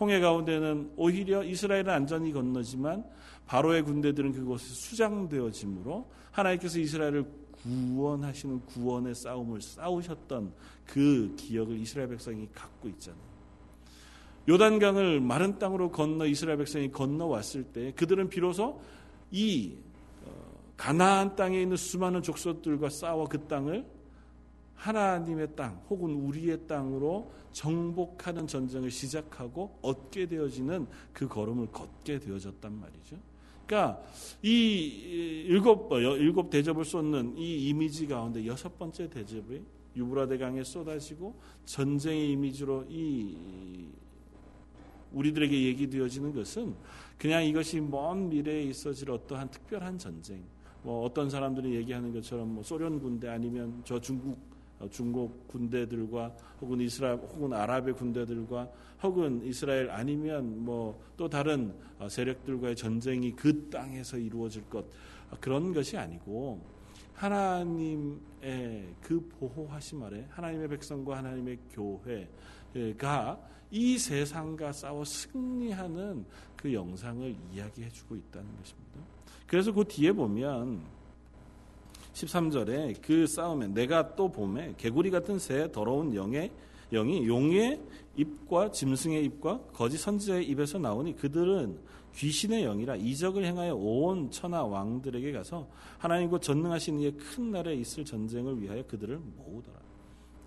홍해 0.00 0.18
가운데는 0.20 0.92
오히려 0.96 1.44
이스라엘은 1.44 1.88
안전히 1.88 2.32
건너지만 2.32 3.04
바로의 3.46 3.82
군대들은 3.82 4.32
그곳에 4.32 4.66
수장되어지므로 4.66 6.10
하나님께서 6.32 6.78
이스라엘을 6.80 7.24
구원하시는 7.62 8.60
구원의 8.66 9.14
싸움을 9.14 9.62
싸우셨던 9.62 10.52
그 10.86 11.34
기억을 11.36 11.78
이스라엘 11.78 12.08
백성이 12.08 12.48
갖고 12.52 12.88
있잖아요. 12.88 13.33
요단강을 14.48 15.20
마른 15.20 15.58
땅으로 15.58 15.90
건너 15.90 16.26
이스라엘 16.26 16.58
백성이 16.58 16.90
건너왔을 16.90 17.64
때 17.64 17.92
그들은 17.92 18.28
비로소 18.28 18.80
이 19.30 19.76
어, 20.24 20.30
가나안 20.76 21.34
땅에 21.34 21.62
있는 21.62 21.76
수많은 21.76 22.22
족속들과 22.22 22.90
싸워 22.90 23.26
그 23.26 23.46
땅을 23.46 23.86
하나님의 24.74 25.56
땅 25.56 25.80
혹은 25.88 26.10
우리의 26.10 26.66
땅으로 26.66 27.32
정복하는 27.52 28.46
전쟁을 28.46 28.90
시작하고 28.90 29.78
얻게 29.80 30.26
되어지는 30.26 30.86
그 31.12 31.26
걸음을 31.26 31.68
걷게 31.68 32.18
되어졌단 32.18 32.72
말이죠. 32.72 33.16
그러니까 33.66 34.02
이 34.42 35.46
일곱 35.48 35.90
어, 35.90 35.98
일곱 35.98 36.50
대접을 36.50 36.84
쏟는 36.84 37.38
이 37.38 37.68
이미지 37.68 38.06
가운데 38.06 38.44
여섯 38.44 38.78
번째 38.78 39.08
대접이 39.08 39.62
유브라데 39.96 40.36
강에 40.36 40.62
쏟아지고 40.62 41.34
전쟁의 41.64 42.32
이미지로 42.32 42.84
이 42.90 43.36
우리들에게 45.14 45.64
얘기되어지는 45.64 46.34
것은 46.34 46.74
그냥 47.18 47.44
이것이 47.44 47.80
먼 47.80 48.28
미래에 48.28 48.62
있어질 48.64 49.10
어떠한 49.10 49.50
특별한 49.50 49.98
전쟁, 49.98 50.42
뭐 50.82 51.04
어떤 51.04 51.30
사람들이 51.30 51.74
얘기하는 51.76 52.12
것처럼 52.12 52.54
뭐 52.54 52.62
소련 52.62 53.00
군대 53.00 53.28
아니면 53.28 53.82
저 53.84 54.00
중국 54.00 54.36
어, 54.80 54.88
중국 54.90 55.46
군대들과 55.46 56.34
혹은 56.60 56.80
이스라엘 56.80 57.16
혹은 57.16 57.52
아랍의 57.52 57.94
군대들과 57.94 58.68
혹은 59.02 59.40
이스라엘 59.44 59.90
아니면 59.90 60.64
뭐 60.64 61.04
또 61.16 61.28
다른 61.28 61.72
어, 61.98 62.08
세력들과의 62.08 62.76
전쟁이 62.76 63.34
그 63.34 63.68
땅에서 63.70 64.18
이루어질 64.18 64.68
것 64.68 64.84
어, 65.30 65.36
그런 65.40 65.72
것이 65.72 65.96
아니고 65.96 66.60
하나님의 67.14 68.18
그 69.00 69.20
보호하심 69.38 70.02
아래 70.02 70.26
하나님의 70.30 70.68
백성과 70.68 71.18
하나님의 71.18 71.58
교회가 71.70 73.40
이 73.74 73.98
세상과 73.98 74.70
싸워 74.70 75.04
승리하는 75.04 76.24
그 76.54 76.72
영상을 76.72 77.34
이야기해 77.52 77.88
주고 77.90 78.14
있다는 78.14 78.48
것입니다. 78.56 79.00
그래서 79.48 79.72
그 79.72 79.82
뒤에 79.82 80.12
보면 80.12 80.80
13절에 82.12 83.02
그 83.02 83.26
싸움에 83.26 83.66
내가 83.66 84.14
또 84.14 84.30
봄에 84.30 84.74
개구리 84.76 85.10
같은 85.10 85.40
새 85.40 85.72
더러운 85.72 86.14
영의 86.14 86.52
영이 86.92 87.26
용의 87.26 87.80
입과 88.16 88.70
짐승의 88.70 89.24
입과 89.24 89.60
거짓 89.72 89.98
선지자의 89.98 90.46
입에서 90.46 90.78
나오니 90.78 91.16
그들은 91.16 91.76
귀신의 92.14 92.62
영이라 92.62 92.94
이적을 92.94 93.44
행하여 93.44 93.74
온 93.74 94.30
천하 94.30 94.62
왕들에게 94.62 95.32
가서 95.32 95.66
하나님과 95.98 96.38
전능하신 96.38 97.00
이의 97.00 97.12
큰 97.16 97.50
날에 97.50 97.74
있을 97.74 98.04
전쟁을 98.04 98.62
위하여 98.62 98.84
그들을 98.86 99.18
모으더라. 99.18 99.93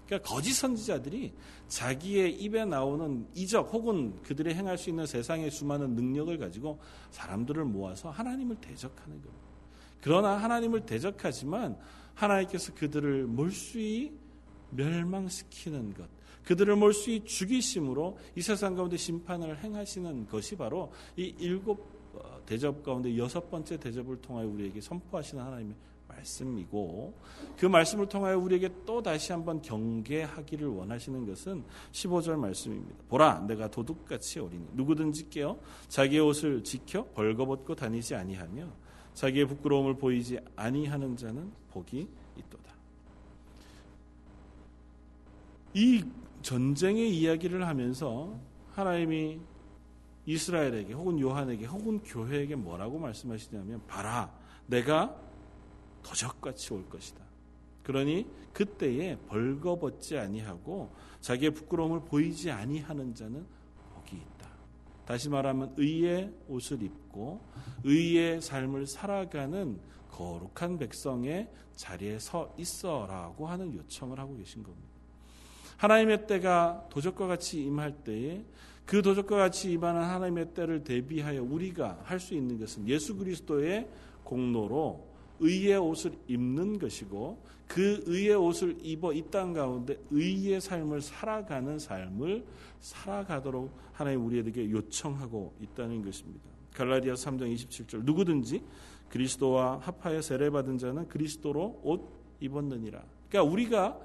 그러니까 0.07 0.27
거짓 0.27 0.53
선지자들이 0.53 1.33
자기의 1.67 2.33
입에 2.41 2.65
나오는 2.65 3.27
이적 3.35 3.73
혹은 3.73 4.15
그들이 4.23 4.55
행할 4.55 4.77
수 4.77 4.89
있는 4.89 5.05
세상의 5.05 5.51
수많은 5.51 5.95
능력을 5.95 6.35
가지고 6.37 6.79
사람들을 7.11 7.65
모아서 7.65 8.09
하나님을 8.09 8.55
대적하는 8.55 9.21
겁니다. 9.21 9.47
그러나 10.01 10.37
하나님을 10.37 10.85
대적하지만 10.85 11.77
하나님께서 12.13 12.73
그들을 12.73 13.25
몰수히 13.27 14.13
멸망시키는 14.71 15.93
것, 15.93 16.07
그들을 16.45 16.75
몰수히 16.77 17.25
죽이심으로 17.25 18.17
이 18.35 18.41
세상 18.41 18.75
가운데 18.75 18.95
심판을 18.95 19.61
행하시는 19.61 20.27
것이 20.27 20.55
바로 20.55 20.93
이 21.17 21.35
일곱 21.39 21.97
어, 22.13 22.41
대접 22.45 22.81
가운데 22.83 23.15
여섯 23.17 23.49
번째 23.51 23.77
대접을 23.77 24.21
통하여 24.21 24.47
우리에게 24.47 24.79
선포하시는 24.79 25.43
하나님의 25.43 25.75
말씀이고 26.17 27.13
그 27.57 27.65
말씀을 27.65 28.07
통하여 28.09 28.37
우리에게 28.37 28.69
또 28.85 29.01
다시 29.01 29.31
한번 29.31 29.61
경계하기를 29.61 30.67
원하시는 30.67 31.25
것은 31.25 31.63
15절 31.91 32.37
말씀입니다. 32.37 32.95
보라 33.09 33.45
내가 33.47 33.69
도둑같이 33.69 34.39
어리니 34.39 34.67
누구든지 34.73 35.29
깨어 35.29 35.59
자기의 35.87 36.21
옷을 36.21 36.63
지켜 36.63 37.05
벌거벗고 37.13 37.75
다니지 37.75 38.15
아니하며 38.15 38.67
자기의 39.13 39.47
부끄러움을 39.47 39.97
보이지 39.97 40.39
아니하는 40.55 41.15
자는 41.15 41.51
복이 41.71 42.07
있도다. 42.37 42.73
이 45.73 46.03
전쟁의 46.41 47.15
이야기를 47.17 47.67
하면서 47.67 48.39
하나님이 48.73 49.39
이스라엘에게 50.25 50.93
혹은 50.93 51.19
요한에게 51.19 51.65
혹은 51.65 51.99
교회에게 52.03 52.55
뭐라고 52.55 52.99
말씀하시냐면 52.99 53.81
봐라 53.87 54.31
내가 54.67 55.15
도적같이 56.03 56.73
올 56.73 56.87
것이다. 56.89 57.23
그러니 57.83 58.27
그때에 58.53 59.17
벌거벗지 59.27 60.17
아니하고 60.17 60.91
자기의 61.21 61.51
부끄러움을 61.51 62.01
보이지 62.01 62.51
아니하는 62.51 63.15
자는 63.15 63.45
다시 65.07 65.29
말하면 65.29 65.73
의의 65.77 66.33
옷을 66.49 66.83
입고 66.83 67.39
의의 67.85 68.41
삶을 68.41 68.85
살아가는 68.85 69.79
거룩한 70.11 70.77
백성의 70.77 71.47
자리에 71.77 72.19
서 72.19 72.53
있어라고 72.57 73.47
하는 73.47 73.73
요청을 73.73 74.19
하고 74.19 74.35
계신 74.35 74.63
겁니다. 74.63 74.89
하나님의 75.77 76.27
때가 76.27 76.87
도적과 76.89 77.27
같이 77.27 77.63
임할 77.63 78.03
때에 78.03 78.43
그 78.85 79.01
도적과 79.01 79.37
같이 79.37 79.71
임하는 79.71 80.01
하나님의 80.01 80.53
때를 80.53 80.83
대비하여 80.83 81.41
우리가 81.41 82.01
할 82.03 82.19
수 82.19 82.33
있는 82.33 82.59
것은 82.59 82.85
예수 82.89 83.15
그리스도의 83.15 83.87
공로로 84.25 85.07
의의 85.39 85.77
옷을 85.77 86.13
입는 86.27 86.79
것이고 86.79 87.43
그 87.67 88.03
의의 88.05 88.35
옷을 88.35 88.77
입어 88.81 89.13
이 89.13 89.23
땅 89.29 89.53
가운데 89.53 89.97
의의 90.09 90.61
삶을 90.61 91.01
살아가는 91.01 91.77
삶을 91.79 92.45
살아가도록 92.79 93.71
하나님 93.93 94.25
우리에게 94.25 94.69
요청하고 94.71 95.53
있다는 95.61 96.03
것입니다. 96.03 96.45
갈라디아 96.73 97.13
3장 97.13 97.53
27절 97.53 98.03
누구든지 98.05 98.61
그리스도와 99.09 99.79
합하여 99.79 100.21
세례받은 100.21 100.77
자는 100.77 101.07
그리스도로 101.07 101.81
옷 101.83 102.09
입었느니라. 102.39 103.03
그러니까 103.29 103.51
우리가 103.51 103.99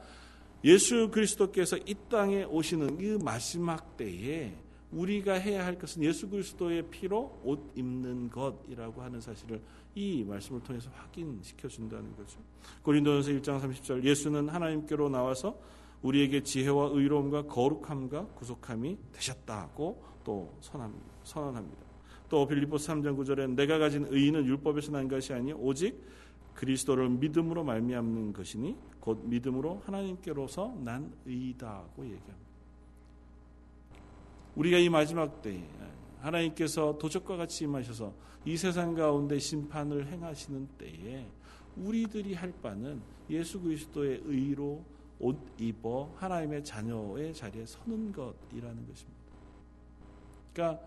예수 0.64 1.10
그리스도께서 1.10 1.76
이 1.78 1.94
땅에 2.08 2.44
오시는 2.44 2.98
그 2.98 3.18
마지막 3.22 3.96
때에 3.96 4.54
우리가 4.92 5.34
해야 5.34 5.64
할 5.64 5.78
것은 5.78 6.02
예수 6.02 6.28
그리스도의 6.28 6.84
피로 6.90 7.40
옷 7.44 7.72
입는 7.74 8.30
것이라고 8.30 9.02
하는 9.02 9.20
사실을 9.20 9.60
이 9.94 10.24
말씀을 10.24 10.62
통해서 10.62 10.90
확인시켜 10.90 11.68
준다는 11.68 12.14
거죠. 12.16 12.38
고린도전서 12.82 13.30
1장 13.40 13.60
30절 13.60 14.04
예수는 14.04 14.48
하나님께로 14.48 15.08
나와서 15.08 15.58
우리에게 16.02 16.42
지혜와 16.42 16.90
의로움과 16.92 17.46
거룩함과 17.46 18.26
구속함이 18.34 18.98
되셨다고 19.12 20.02
또 20.24 20.58
선언합니다. 21.22 21.82
또 22.28 22.46
빌립보스 22.46 22.88
3장 22.88 23.16
9절에 23.16 23.54
내가 23.54 23.78
가진 23.78 24.06
의인은 24.08 24.46
율법에서 24.46 24.92
난 24.92 25.08
것이 25.08 25.32
아니 25.32 25.52
오직 25.52 26.02
그리스도를 26.54 27.08
믿음으로 27.08 27.64
말미암는 27.64 28.32
것이니 28.32 28.76
곧 29.00 29.22
믿음으로 29.24 29.82
하나님께로서 29.84 30.74
난 30.82 31.12
의이다고 31.26 32.04
얘기합니다. 32.04 32.51
우리가 34.56 34.78
이 34.78 34.88
마지막 34.88 35.42
때에 35.42 35.62
하나님께서 36.20 36.98
도적과 36.98 37.36
같이 37.36 37.64
임하셔서 37.64 38.12
이 38.44 38.56
세상 38.56 38.94
가운데 38.94 39.38
심판을 39.38 40.06
행하시는 40.06 40.68
때에 40.78 41.26
우리들이 41.76 42.34
할 42.34 42.52
바는 42.62 43.00
예수 43.30 43.60
그리스도의 43.60 44.22
의로 44.24 44.84
옷 45.18 45.38
입어 45.58 46.12
하나님의 46.16 46.64
자녀의 46.64 47.32
자리에 47.32 47.64
서는 47.64 48.12
것이라는 48.12 48.86
것입니다. 48.86 49.22
그러니까 50.52 50.84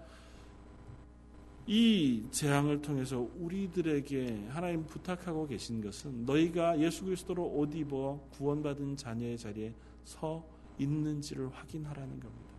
이 1.67 2.23
재앙을 2.29 2.81
통해서 2.81 3.27
우리들에게 3.37 4.47
하나님 4.49 4.85
부탁하고 4.85 5.47
계신 5.47 5.81
것은 5.81 6.25
너희가 6.25 6.79
예수 6.79 7.05
그리스도로 7.05 7.43
옷 7.43 7.73
입어 7.73 8.19
구원받은 8.33 8.97
자녀의 8.97 9.37
자리에 9.37 9.73
서 10.03 10.45
있는지를 10.77 11.49
확인하라는 11.49 12.19
겁니다. 12.19 12.54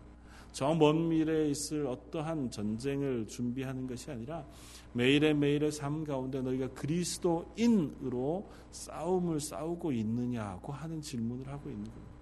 저 0.53 0.75
먼 0.75 1.09
미래에 1.09 1.51
있을 1.51 1.87
어떠한 1.87 2.51
전쟁을 2.51 3.27
준비하는 3.27 3.87
것이 3.87 4.11
아니라 4.11 4.47
매일의 4.95 5.35
매일의 5.35 5.71
삶 5.71 6.05
가운데 6.05 6.41
너희가 6.41 6.69
그리스도인으로 6.69 8.49
싸움을 8.71 9.41
싸우고 9.41 9.93
있느냐고 9.93 10.73
하는 10.73 11.01
질문을 11.03 11.49
하고 11.49 11.69
있는 11.69 11.85
겁니다. 11.85 12.17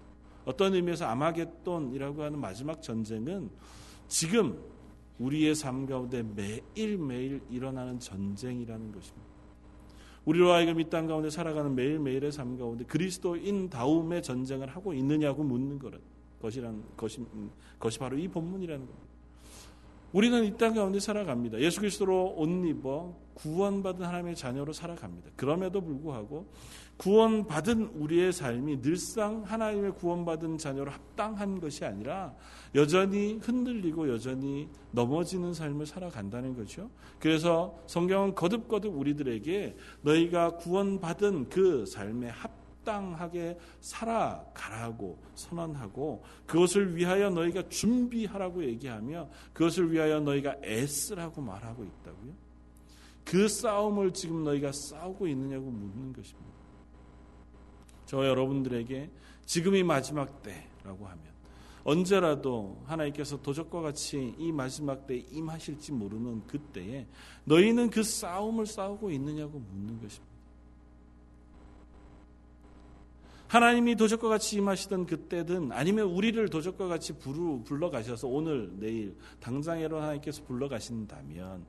어떤 0.45 0.73
의미에서 0.73 1.05
아마겟돈이라고 1.05 2.23
하는 2.23 2.39
마지막 2.39 2.81
전쟁은 2.81 3.49
지금 4.07 4.61
우리의 5.17 5.55
삶 5.55 5.85
가운데 5.85 6.21
매일매일 6.23 7.41
일어나는 7.49 7.99
전쟁이라는 7.99 8.91
것입니다. 8.91 9.35
우리로 10.25 10.51
하여금 10.51 10.79
이 10.79 10.89
땅 10.89 11.07
가운데 11.07 11.29
살아가는 11.29 11.73
매일매일의 11.73 12.31
삶 12.31 12.57
가운데 12.57 12.83
그리스도인 12.83 13.69
다움의 13.69 14.23
전쟁을 14.23 14.67
하고 14.67 14.93
있느냐고 14.93 15.43
묻는 15.43 15.79
것이란 16.41 16.83
것이, 16.97 17.25
것이 17.79 17.99
바로 17.99 18.17
이 18.17 18.27
본문이라는 18.27 18.85
겁니다. 18.85 19.05
우리는 20.13 20.45
이 20.45 20.55
땅 20.57 20.73
가운데 20.73 20.99
살아갑니다. 20.99 21.59
예수 21.59 21.81
그리스도로 21.81 22.35
옷 22.37 22.47
입어 22.47 23.13
구원받은 23.33 24.05
하나님의 24.05 24.35
자녀로 24.37 24.71
살아갑니다. 24.71 25.31
그럼에도 25.35 25.81
불구하고 25.81 26.47
구원받은 26.95 27.87
우리의 27.95 28.31
삶이 28.31 28.81
늘상 28.81 29.43
하나님의 29.43 29.95
구원받은 29.95 30.57
자녀로 30.57 30.89
합당한 30.89 31.59
것이 31.59 31.83
아니라 31.83 32.33
여전히 32.75 33.39
흔들리고 33.41 34.07
여전히 34.09 34.69
넘어지는 34.91 35.53
삶을 35.53 35.85
살아간다는 35.85 36.55
거죠. 36.55 36.89
그래서 37.19 37.77
성경은 37.87 38.35
거듭거듭 38.35 38.97
우리들에게 38.97 39.75
너희가 40.01 40.51
구원받은 40.55 41.49
그 41.49 41.85
삶에 41.85 42.29
합당하게 42.85 43.57
살아가라고 43.81 45.17
선언하고 45.33 46.23
그것을 46.45 46.95
위하여 46.95 47.29
너희가 47.31 47.67
준비하라고 47.67 48.63
얘기하며 48.63 49.29
그것을 49.53 49.91
위하여 49.91 50.19
너희가 50.19 50.55
애쓰라고 50.63 51.41
말하고 51.41 51.83
있다고요. 51.83 52.33
그 53.25 53.47
싸움을 53.47 54.13
지금 54.13 54.43
너희가 54.43 54.71
싸우고 54.71 55.27
있느냐고 55.27 55.71
묻는 55.71 56.13
것입니다. 56.13 56.55
저 58.05 58.25
여러분들에게 58.25 59.09
지금이 59.45 59.83
마지막 59.83 60.43
때라고 60.43 61.07
하면 61.07 61.25
언제라도 61.83 62.81
하나님께서 62.85 63.41
도적과 63.41 63.81
같이 63.81 64.35
이 64.37 64.51
마지막 64.51 65.05
때에 65.05 65.23
임하실지 65.31 65.91
모르는 65.91 66.45
그때에 66.47 67.07
너희는 67.45 67.89
그 67.89 68.03
싸움을 68.03 68.65
싸우고 68.65 69.11
있느냐고 69.11 69.59
묻는 69.59 69.99
것입니다. 69.99 70.34
하나님이 73.47 73.95
도적과 73.95 74.27
같이 74.27 74.57
임하시던 74.57 75.05
그때든 75.05 75.71
아니면 75.71 76.07
우리를 76.07 76.47
도적과 76.49 76.87
같이 76.87 77.13
부르, 77.13 77.63
불러가셔서 77.63 78.27
오늘 78.27 78.71
내일 78.79 79.15
당장에로 79.39 80.01
하나님께서 80.01 80.43
불러가신다면 80.43 81.65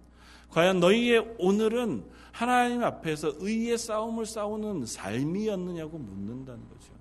과연 0.48 0.80
너희의 0.80 1.36
오늘은 1.38 2.04
하나님 2.32 2.82
앞에서 2.82 3.34
의의 3.38 3.76
싸움을 3.76 4.26
싸우는 4.26 4.86
삶이었느냐고 4.86 5.98
묻는다는 5.98 6.68
거죠. 6.68 6.94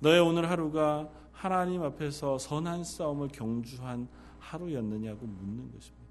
너의 0.00 0.20
오늘 0.20 0.50
하루가 0.50 1.10
하나님 1.32 1.82
앞에서 1.82 2.38
선한 2.38 2.84
싸움을 2.84 3.28
경주한 3.28 4.08
하루였느냐고 4.38 5.26
묻는 5.26 5.70
것입니다. 5.72 6.04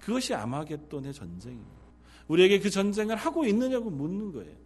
그것이 0.00 0.34
아마겟돈의 0.34 1.12
전쟁입니다. 1.12 1.82
우리에게 2.28 2.60
그 2.60 2.70
전쟁을 2.70 3.16
하고 3.16 3.44
있느냐고 3.44 3.90
묻는 3.90 4.32
거예요. 4.32 4.61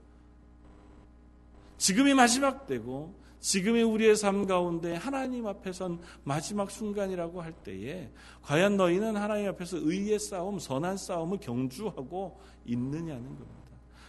지금이 1.79 2.15
마지막 2.15 2.67
때고 2.67 3.15
지금의 3.41 3.85
우리의 3.85 4.17
삶 4.17 4.47
가운데 4.47 4.95
하나님 4.95 5.47
앞에선 5.47 6.01
마지막 6.25 6.71
순간이라고 6.71 7.41
할 7.43 7.53
때에 7.53 8.11
과연 8.43 8.77
너희는 8.77 9.17
하나님 9.17 9.49
앞에서 9.51 9.79
의의 9.81 10.19
싸움, 10.19 10.59
선한 10.59 10.97
싸움을 10.97 11.39
경주하고 11.39 12.41
있느냐는 12.65 13.25
겁니다. 13.25 13.67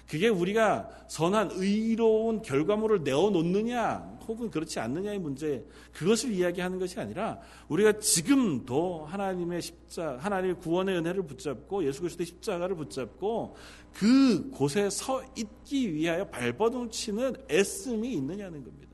그게 0.10 0.30
우리가 0.30 0.90
선한 1.08 1.52
의로운 1.54 2.42
결과물을 2.42 3.04
내어놓느냐 3.04 4.18
혹은 4.28 4.50
그렇지 4.50 4.80
않느냐의 4.80 5.20
문제 5.20 5.66
그것을 5.94 6.32
이야기하는 6.32 6.80
것이 6.80 7.00
아니라 7.00 7.40
우리가 7.68 8.00
지금도 8.00 9.06
하나님의 9.06 9.62
십자 9.62 10.18
하나님의 10.18 10.60
구원의 10.60 10.98
은혜를 10.98 11.24
붙잡고 11.24 11.86
예수 11.86 12.02
그리스도의 12.02 12.26
십자가를 12.26 12.76
붙잡고 12.76 13.56
그 13.98 14.52
곳에 14.52 14.90
서 14.92 15.24
있기 15.36 15.94
위하여 15.94 16.28
발버둥 16.28 16.92
치는 16.92 17.36
애씀이 17.50 18.14
있느냐는 18.14 18.64
겁니다. 18.64 18.88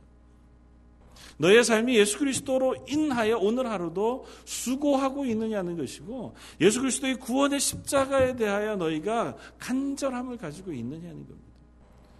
너의 1.37 1.63
삶이 1.63 1.97
예수 1.97 2.19
그리스도로 2.19 2.85
인하여 2.87 3.37
오늘 3.37 3.69
하루도 3.69 4.25
수고하고 4.45 5.25
있느냐는 5.25 5.75
것이고 5.75 6.35
예수 6.61 6.79
그리스도의 6.79 7.15
구원의 7.15 7.59
십자가에 7.59 8.35
대하여 8.37 8.77
너희가 8.77 9.35
간절함을 9.59 10.37
가지고 10.37 10.71
있느냐는 10.71 11.27
겁니다. 11.27 11.51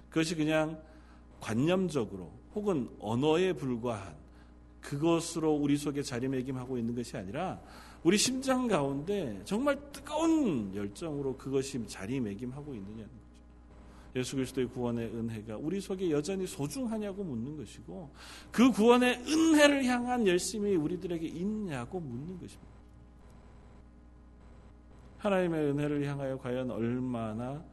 그것이 0.09 0.35
그냥 0.35 0.81
관념적으로 1.39 2.31
혹은 2.53 2.89
언어에 2.99 3.53
불과한 3.53 4.22
그것으로 4.83 5.53
우리 5.53 5.77
속에 5.77 6.03
자리매김하고 6.03 6.77
있는 6.77 6.93
것이 6.93 7.17
아니라 7.17 7.59
우리 8.03 8.17
심장 8.17 8.67
가운데 8.67 9.41
정말 9.45 9.79
뜨거운 9.91 10.75
열정으로 10.75 11.37
그것이 11.37 11.87
자리매김하고 11.87 12.75
있느냐는 12.75 13.07
거죠. 13.07 13.23
예수 14.15 14.35
그리스도의 14.35 14.67
구원의 14.67 15.07
은혜가 15.07 15.57
우리 15.57 15.79
속에 15.79 16.11
여전히 16.11 16.45
소중하냐고 16.45 17.23
묻는 17.23 17.57
것이고 17.57 18.11
그 18.51 18.71
구원의 18.71 19.23
은혜를 19.25 19.85
향한 19.85 20.27
열심이 20.27 20.75
우리들에게 20.75 21.25
있냐고 21.25 21.99
묻는 21.99 22.37
것입니다. 22.37 22.73
하나님의 25.17 25.71
은혜를 25.71 26.05
향하여 26.05 26.37
과연 26.37 26.69
얼마나 26.69 27.63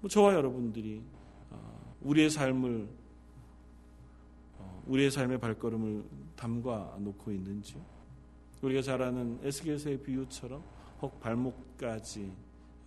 뭐 0.00 0.10
저와 0.10 0.34
여러분들이 0.34 1.02
어, 1.50 1.96
우리의 2.02 2.28
삶을 2.28 2.88
어, 4.58 4.82
우리의 4.86 5.10
삶의 5.10 5.38
발걸음을 5.38 6.04
담가 6.36 6.96
놓고 7.00 7.32
있는지 7.32 7.76
우리가 8.62 8.82
잘 8.82 9.02
아는 9.02 9.38
에스겔서의 9.42 10.02
비유처럼 10.02 10.62
혹 11.02 11.20
발목까지 11.20 12.32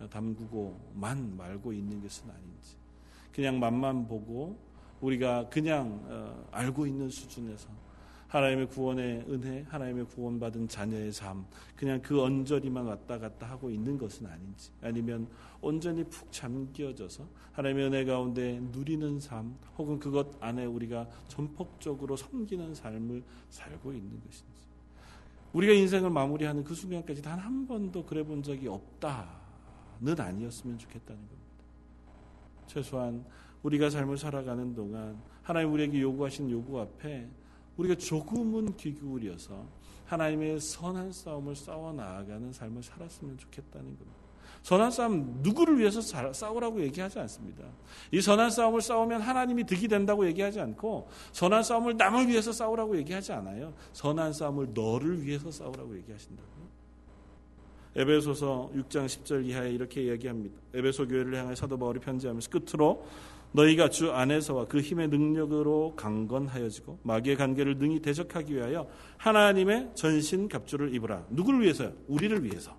담그고만 0.08 1.36
말고 1.36 1.72
있는 1.72 2.00
것은 2.00 2.30
아닌지. 2.30 2.76
그냥 3.32 3.60
맛만 3.60 4.08
보고 4.08 4.58
우리가 5.00 5.48
그냥 5.48 6.04
어, 6.08 6.48
알고 6.50 6.86
있는 6.86 7.08
수준에서 7.08 7.68
하나님의 8.30 8.68
구원의 8.68 9.24
은혜, 9.28 9.66
하나님의 9.68 10.04
구원받은 10.06 10.68
자녀의 10.68 11.12
삶, 11.12 11.44
그냥 11.74 12.00
그 12.00 12.22
언저리만 12.22 12.86
왔다 12.86 13.18
갔다 13.18 13.50
하고 13.50 13.68
있는 13.70 13.98
것은 13.98 14.24
아닌지, 14.24 14.70
아니면 14.80 15.26
온전히 15.60 16.04
푹 16.04 16.30
잠겨져서 16.30 17.24
하나님의 17.52 17.86
은혜 17.86 18.04
가운데 18.04 18.60
누리는 18.70 19.18
삶, 19.18 19.56
혹은 19.76 19.98
그것 19.98 20.28
안에 20.40 20.64
우리가 20.64 21.08
전폭적으로 21.26 22.16
섬기는 22.16 22.72
삶을 22.72 23.24
살고 23.50 23.92
있는 23.92 24.20
것인지. 24.20 24.60
우리가 25.52 25.72
인생을 25.72 26.10
마무리하는 26.10 26.62
그 26.62 26.72
순간까지 26.72 27.22
단 27.22 27.40
한 27.40 27.66
번도 27.66 28.04
그래 28.06 28.22
본 28.22 28.44
적이 28.44 28.68
없다는 28.68 30.20
아니었으면 30.20 30.78
좋겠다는 30.78 31.20
겁니다. 31.20 31.40
최소한 32.68 33.24
우리가 33.64 33.90
삶을 33.90 34.16
살아가는 34.16 34.72
동안 34.76 35.20
하나님 35.42 35.72
우리에게 35.72 36.00
요구하신 36.00 36.48
요구 36.52 36.80
앞에 36.80 37.28
우리가 37.76 37.94
조금은 37.94 38.76
귀 38.76 38.94
기울여서 38.94 39.66
하나님의 40.06 40.60
선한 40.60 41.12
싸움을 41.12 41.54
싸워 41.54 41.92
나아가는 41.92 42.52
삶을 42.52 42.82
살았으면 42.82 43.38
좋겠다는 43.38 43.86
겁니다. 43.86 44.20
선한 44.62 44.90
싸움 44.90 45.38
누구를 45.40 45.78
위해서 45.78 46.00
싸우라고 46.32 46.82
얘기하지 46.82 47.18
않습니다. 47.20 47.64
이 48.12 48.20
선한 48.20 48.50
싸움을 48.50 48.82
싸우면 48.82 49.20
하나님이 49.22 49.64
득이 49.64 49.88
된다고 49.88 50.26
얘기하지 50.26 50.60
않고 50.60 51.08
선한 51.32 51.62
싸움을 51.62 51.96
남을 51.96 52.28
위해서 52.28 52.52
싸우라고 52.52 52.96
얘기하지 52.98 53.32
않아요. 53.32 53.72
선한 53.92 54.32
싸움을 54.32 54.74
너를 54.74 55.24
위해서 55.24 55.50
싸우라고 55.50 55.96
얘기하신다고요. 55.98 56.60
에베소서 57.96 58.70
6장 58.74 59.06
10절 59.06 59.46
이하에 59.46 59.72
이렇게 59.72 60.04
이야기합니다. 60.04 60.56
에베소 60.74 61.08
교회를 61.08 61.36
향해 61.36 61.54
사도 61.54 61.78
바울이 61.78 61.98
편지하면서 61.98 62.50
끝으로 62.50 63.04
너희가 63.52 63.88
주 63.88 64.12
안에서와 64.12 64.66
그 64.66 64.80
힘의 64.80 65.08
능력으로 65.08 65.94
강건하여지고 65.96 67.00
마귀의 67.02 67.36
관계를 67.36 67.78
능히 67.78 68.00
대적하기 68.00 68.54
위하여 68.54 68.88
하나님의 69.16 69.90
전신 69.94 70.48
갑주를 70.48 70.94
입으라. 70.94 71.24
누구를 71.30 71.62
위해서요? 71.62 71.92
우리를 72.06 72.44
위해서. 72.44 72.76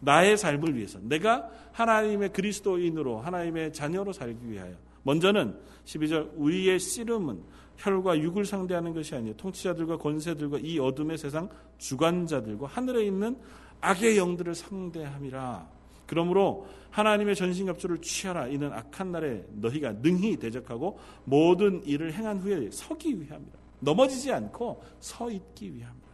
나의 0.00 0.36
삶을 0.36 0.76
위해서 0.76 0.98
내가 1.02 1.48
하나님의 1.72 2.32
그리스도인으로 2.32 3.20
하나님의 3.20 3.72
자녀로 3.72 4.12
살기 4.12 4.50
위하여 4.50 4.74
먼저는 5.02 5.56
12절 5.86 6.32
우리의 6.36 6.78
씨름은 6.78 7.42
혈과 7.76 8.18
육을 8.18 8.44
상대하는 8.44 8.92
것이 8.92 9.14
아니요 9.14 9.34
통치자들과 9.36 9.96
권세들과 9.96 10.58
이 10.58 10.78
어둠의 10.78 11.18
세상 11.18 11.48
주관자들과 11.78 12.66
하늘에 12.66 13.04
있는 13.04 13.36
악의 13.80 14.16
영들을 14.18 14.54
상대함이라 14.54 15.68
그러므로 16.06 16.66
하나님의 16.90 17.34
전신갑주를 17.34 17.98
취하라. 17.98 18.48
이는 18.48 18.72
악한 18.72 19.12
날에 19.12 19.44
너희가 19.52 19.92
능히 20.02 20.36
대적하고 20.36 20.98
모든 21.24 21.84
일을 21.84 22.12
행한 22.12 22.38
후에 22.38 22.70
서기 22.70 23.20
위함이라. 23.20 23.52
넘어지지 23.80 24.32
않고 24.32 24.82
서 25.00 25.30
있기 25.30 25.74
위함이라. 25.74 26.08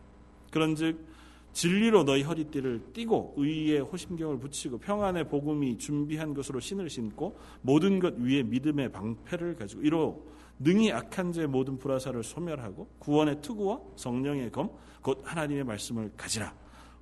그런즉 0.51 1.07
진리로 1.53 2.05
너희 2.05 2.23
허리띠를 2.23 2.93
띠고 2.93 3.35
의의 3.37 3.81
호심경을 3.81 4.39
붙이고 4.39 4.79
평안의 4.79 5.29
복음이 5.29 5.79
준비한 5.79 6.33
것으로 6.33 6.61
신을 6.61 6.89
신고 6.89 7.37
모든 7.61 7.99
것 7.99 8.15
위에 8.19 8.43
믿음의 8.45 8.93
방패를 8.93 9.57
가지고 9.57 9.83
이로 9.83 10.25
능히 10.59 10.93
악한 10.93 11.33
자의 11.33 11.47
모든 11.49 11.79
불화사를 11.79 12.23
소멸하고 12.23 12.89
구원의 13.01 13.41
투구와 13.43 13.81
성령의 13.97 14.51
검 14.53 14.71
곧 15.03 15.23
하나님의 15.25 15.65
말씀을 15.65 16.13
가지라. 16.17 16.55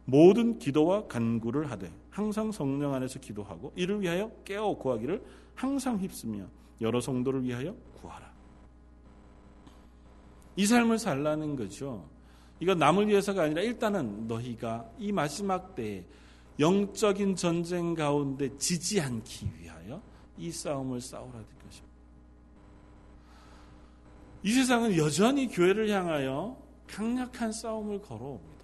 모든 0.05 0.59
기도와 0.59 1.07
간구를 1.07 1.70
하되 1.70 1.92
항상 2.18 2.50
성령 2.50 2.94
안에서 2.94 3.20
기도하고 3.20 3.72
이를 3.76 4.00
위하여 4.00 4.28
깨어 4.44 4.74
구하기를 4.74 5.22
항상 5.54 5.98
휩쓰며 5.98 6.48
여러 6.81 7.00
성도를 7.00 7.44
위하여 7.44 7.76
구하라 8.00 8.33
이 10.57 10.66
삶을 10.66 10.98
살라는 10.98 11.54
거죠. 11.54 12.09
이건 12.59 12.78
남을 12.78 13.07
위해서가 13.07 13.44
아니라 13.44 13.62
일단은 13.62 14.26
너희가 14.26 14.90
이 14.98 15.12
마지막 15.12 15.76
때에 15.76 16.04
영적인 16.59 17.37
전쟁 17.37 17.94
가운데 17.94 18.57
지지 18.57 19.00
않기 19.00 19.52
위하여 19.57 20.02
이 20.37 20.50
싸움을 20.50 21.00
싸우라는 21.00 21.46
것입니다. 21.64 21.96
이 24.42 24.52
세상은 24.52 24.96
여전히 24.96 25.46
교회를 25.46 25.88
향하여 25.90 26.61
강력한 26.88 27.52
싸움을 27.52 28.00
걸어옵니다. 28.00 28.58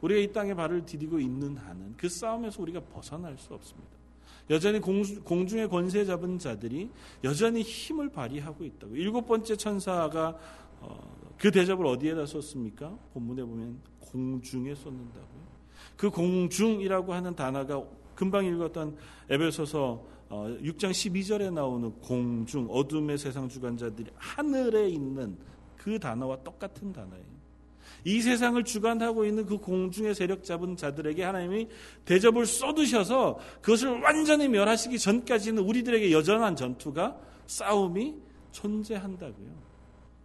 우리가 0.00 0.20
이 0.20 0.32
땅에 0.32 0.54
발을 0.54 0.84
디디고 0.84 1.18
있는 1.18 1.56
한은 1.56 1.94
그 1.96 2.08
싸움에서 2.08 2.62
우리가 2.62 2.80
벗어날 2.80 3.36
수 3.38 3.54
없습니다. 3.54 4.00
여전히 4.48 4.80
공중 4.80 5.58
의 5.58 5.68
권세 5.68 6.04
잡은 6.04 6.38
자들이 6.38 6.90
여전히 7.22 7.62
힘을 7.62 8.08
발휘하고 8.08 8.64
있다고. 8.64 8.96
일곱 8.96 9.26
번째 9.26 9.56
천사가 9.56 10.36
어, 10.80 11.34
그 11.38 11.50
대접을 11.50 11.86
어디에다 11.86 12.26
썼습니까? 12.26 12.96
본문에 13.14 13.44
보면 13.44 13.78
공중에 14.00 14.74
썼는다고요. 14.74 15.50
그 15.96 16.10
공중이라고 16.10 17.12
하는 17.12 17.34
단어가 17.36 17.82
금방 18.14 18.44
읽었던 18.44 18.96
에베소서 19.28 20.04
6장 20.30 20.88
어, 20.88 20.90
12절에 20.90 21.52
나오는 21.52 21.92
공중, 22.00 22.66
어둠의 22.70 23.18
세상 23.18 23.48
주관자들이 23.48 24.10
하늘에 24.16 24.88
있는 24.88 25.36
그 25.76 25.98
단어와 25.98 26.42
똑같은 26.42 26.92
단어예요. 26.92 27.29
이 28.04 28.20
세상을 28.20 28.62
주관하고 28.64 29.24
있는 29.24 29.46
그 29.46 29.58
공중의 29.58 30.14
세력 30.14 30.44
잡은 30.44 30.76
자들에게 30.76 31.22
하나님이 31.22 31.68
대접을 32.04 32.46
쏟으셔서 32.46 33.38
그것을 33.60 34.00
완전히 34.00 34.48
멸하시기 34.48 34.98
전까지는 34.98 35.62
우리들에게 35.62 36.12
여전한 36.12 36.56
전투가 36.56 37.16
싸움이 37.46 38.14
존재한다고요. 38.52 39.70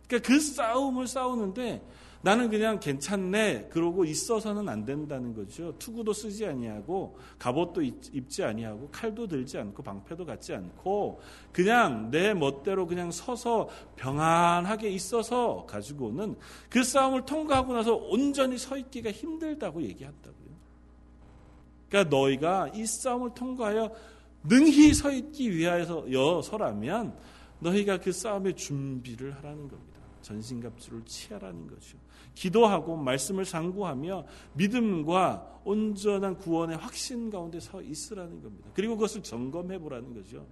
그러니까 0.07 0.27
그 0.27 0.39
싸움을 0.39 1.07
싸우는데 1.07 1.81
나는 2.25 2.49
그냥 2.49 2.79
괜찮네 2.79 3.67
그러고 3.69 4.03
있어서는 4.03 4.67
안 4.67 4.83
된다는 4.83 5.35
거죠. 5.35 5.77
투구도 5.77 6.11
쓰지 6.11 6.43
아니하고 6.47 7.19
갑옷도 7.37 7.83
입지 7.83 8.43
아니하고 8.43 8.89
칼도 8.91 9.27
들지 9.27 9.59
않고 9.59 9.83
방패도 9.83 10.25
갖지 10.25 10.55
않고 10.55 11.21
그냥 11.51 12.09
내 12.09 12.33
멋대로 12.33 12.87
그냥 12.87 13.11
서서 13.11 13.69
평안하게 13.95 14.89
있어서 14.89 15.67
가지고는 15.67 16.35
그 16.67 16.83
싸움을 16.83 17.27
통과하고 17.27 17.73
나서 17.73 17.93
온전히 17.93 18.57
서 18.57 18.75
있기가 18.75 19.11
힘들다고 19.11 19.83
얘기한다고요. 19.83 20.49
그러니까 21.89 22.17
너희가 22.17 22.71
이 22.73 22.87
싸움을 22.87 23.35
통과하여 23.35 23.91
능히 24.45 24.95
서 24.95 25.11
있기 25.11 25.55
위하여서라면 25.55 27.15
너희가 27.59 27.99
그 27.99 28.11
싸움의 28.11 28.55
준비를 28.55 29.35
하라는 29.35 29.67
겁니다. 29.67 29.94
전신갑주를 30.25 31.03
취하라는 31.05 31.67
거죠. 31.67 31.97
기도하고 32.33 32.97
말씀을 32.97 33.45
상고하며 33.45 34.25
믿음과 34.53 35.61
온전한 35.63 36.37
구원의 36.37 36.77
확신 36.77 37.29
가운데 37.29 37.59
서 37.59 37.81
있으라는 37.81 38.41
겁니다. 38.41 38.69
그리고 38.73 38.95
그것을 38.95 39.21
점검해 39.21 39.79
보라는 39.79 40.13
거죠. 40.13 40.45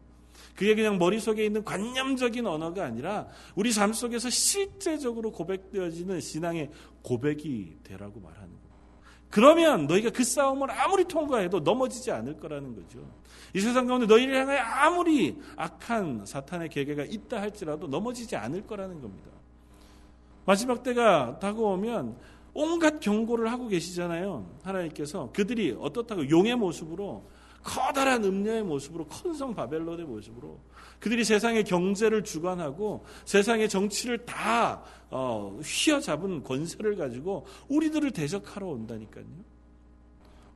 그게 0.55 0.75
그냥 0.75 0.97
머릿속에 0.97 1.45
있는 1.45 1.63
관념적인 1.63 2.45
언어가 2.45 2.85
아니라 2.85 3.27
우리 3.55 3.71
삶 3.71 3.93
속에서 3.93 4.29
실제적으로 4.29 5.31
고백되어지는 5.31 6.21
신앙의 6.21 6.71
고백이 7.01 7.77
되라고 7.83 8.19
말하는 8.19 8.49
거예요. 8.49 8.63
그러면 9.29 9.87
너희가 9.87 10.11
그 10.11 10.23
싸움을 10.23 10.69
아무리 10.69 11.05
통과해도 11.05 11.61
넘어지지 11.61 12.11
않을 12.11 12.39
거라는 12.39 12.75
거죠. 12.75 12.99
이 13.55 13.59
세상 13.59 13.87
가운데 13.87 14.05
너희를 14.05 14.35
향해 14.35 14.57
아무리 14.57 15.39
악한 15.55 16.25
사탄의 16.25 16.69
계계가 16.69 17.03
있다 17.03 17.41
할지라도 17.41 17.87
넘어지지 17.87 18.35
않을 18.35 18.67
거라는 18.67 19.01
겁니다. 19.01 19.42
마지막 20.45 20.83
때가 20.83 21.39
다가오면 21.39 22.17
온갖 22.53 22.99
경고를 22.99 23.51
하고 23.51 23.67
계시잖아요. 23.67 24.59
하나님께서 24.63 25.31
그들이 25.33 25.75
어떻다고 25.79 26.29
용의 26.29 26.55
모습으로 26.55 27.27
커다란 27.63 28.23
음녀의 28.23 28.63
모습으로 28.63 29.07
컨성 29.07 29.55
바벨론의 29.55 30.05
모습으로 30.05 30.59
그들이 30.99 31.23
세상의 31.23 31.63
경제를 31.63 32.23
주관하고 32.23 33.05
세상의 33.25 33.69
정치를 33.69 34.25
다 34.25 34.83
어, 35.09 35.57
휘어잡은 35.63 36.43
권세를 36.43 36.97
가지고 36.97 37.45
우리들을 37.69 38.11
대적하러 38.11 38.67
온다니까요. 38.67 39.25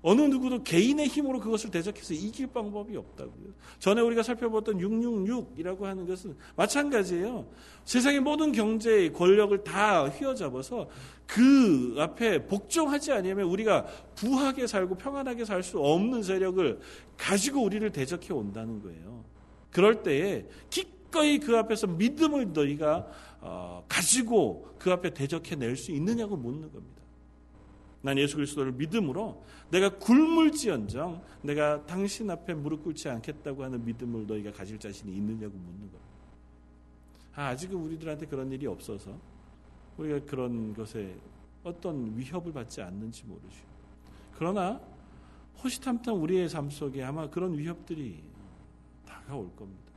어느 0.01 0.21
누구도 0.21 0.63
개인의 0.63 1.07
힘으로 1.07 1.39
그것을 1.39 1.71
대적해서 1.71 2.13
이길 2.13 2.47
방법이 2.47 2.95
없다고요. 2.95 3.53
전에 3.79 4.01
우리가 4.01 4.23
살펴봤던 4.23 4.77
666이라고 4.77 5.81
하는 5.81 6.05
것은 6.05 6.35
마찬가지예요. 6.55 7.47
세상의 7.83 8.19
모든 8.19 8.51
경제의 8.51 9.11
권력을 9.11 9.63
다 9.63 10.07
휘어잡아서 10.07 10.87
그 11.25 11.95
앞에 11.97 12.45
복종하지 12.45 13.11
아니하면 13.11 13.47
우리가 13.47 13.85
부하게 14.15 14.67
살고 14.67 14.95
평안하게 14.95 15.45
살 15.45 15.63
수 15.63 15.79
없는 15.79 16.23
세력을 16.23 16.79
가지고 17.17 17.63
우리를 17.63 17.89
대적해 17.91 18.33
온다는 18.33 18.81
거예요. 18.81 19.25
그럴 19.71 20.03
때에 20.03 20.45
기꺼이 20.69 21.39
그 21.39 21.57
앞에서 21.57 21.87
믿음을 21.87 22.53
너희가 22.53 23.07
어, 23.41 23.83
가지고 23.87 24.75
그 24.79 24.91
앞에 24.91 25.13
대적해 25.13 25.55
낼 25.55 25.75
수 25.75 25.91
있느냐고 25.91 26.37
묻는 26.37 26.71
겁니다. 26.71 26.96
난 28.01 28.17
예수 28.17 28.35
그리스도를 28.35 28.71
믿음으로 28.73 29.43
내가 29.71 29.97
굶을지언정 29.97 31.21
내가 31.41 31.85
당신 31.85 32.29
앞에 32.29 32.53
무릎 32.53 32.83
꿇지 32.83 33.09
않겠다고 33.09 33.63
하는 33.63 33.83
믿음을 33.83 34.27
너희가 34.27 34.51
가질 34.51 34.79
자신이 34.79 35.15
있느냐고 35.15 35.57
묻는 35.57 35.91
거예요. 35.91 36.07
아, 37.35 37.47
아직은 37.49 37.75
우리들한테 37.75 38.25
그런 38.27 38.51
일이 38.51 38.65
없어서 38.65 39.17
우리가 39.97 40.25
그런 40.25 40.73
것에 40.73 41.15
어떤 41.63 42.17
위협을 42.17 42.53
받지 42.53 42.81
않는지 42.81 43.25
모르죠. 43.25 43.61
그러나 44.37 44.79
호시탐탐 45.63 46.21
우리의 46.21 46.49
삶 46.49 46.69
속에 46.69 47.03
아마 47.03 47.29
그런 47.29 47.57
위협들이 47.57 48.23
다가올 49.05 49.55
겁니다. 49.55 49.87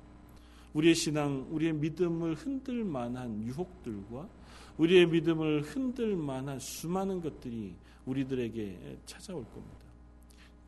우리의 0.73 0.95
신앙, 0.95 1.47
우리의 1.51 1.75
믿음을 1.75 2.35
흔들 2.35 2.85
만한 2.85 3.43
유혹들과 3.43 4.29
우리의 4.81 5.07
믿음을 5.09 5.61
흔들 5.61 6.17
만한 6.17 6.59
수많은 6.59 7.21
것들이 7.21 7.75
우리들에게 8.07 8.99
찾아올 9.05 9.45
겁니다. 9.45 9.87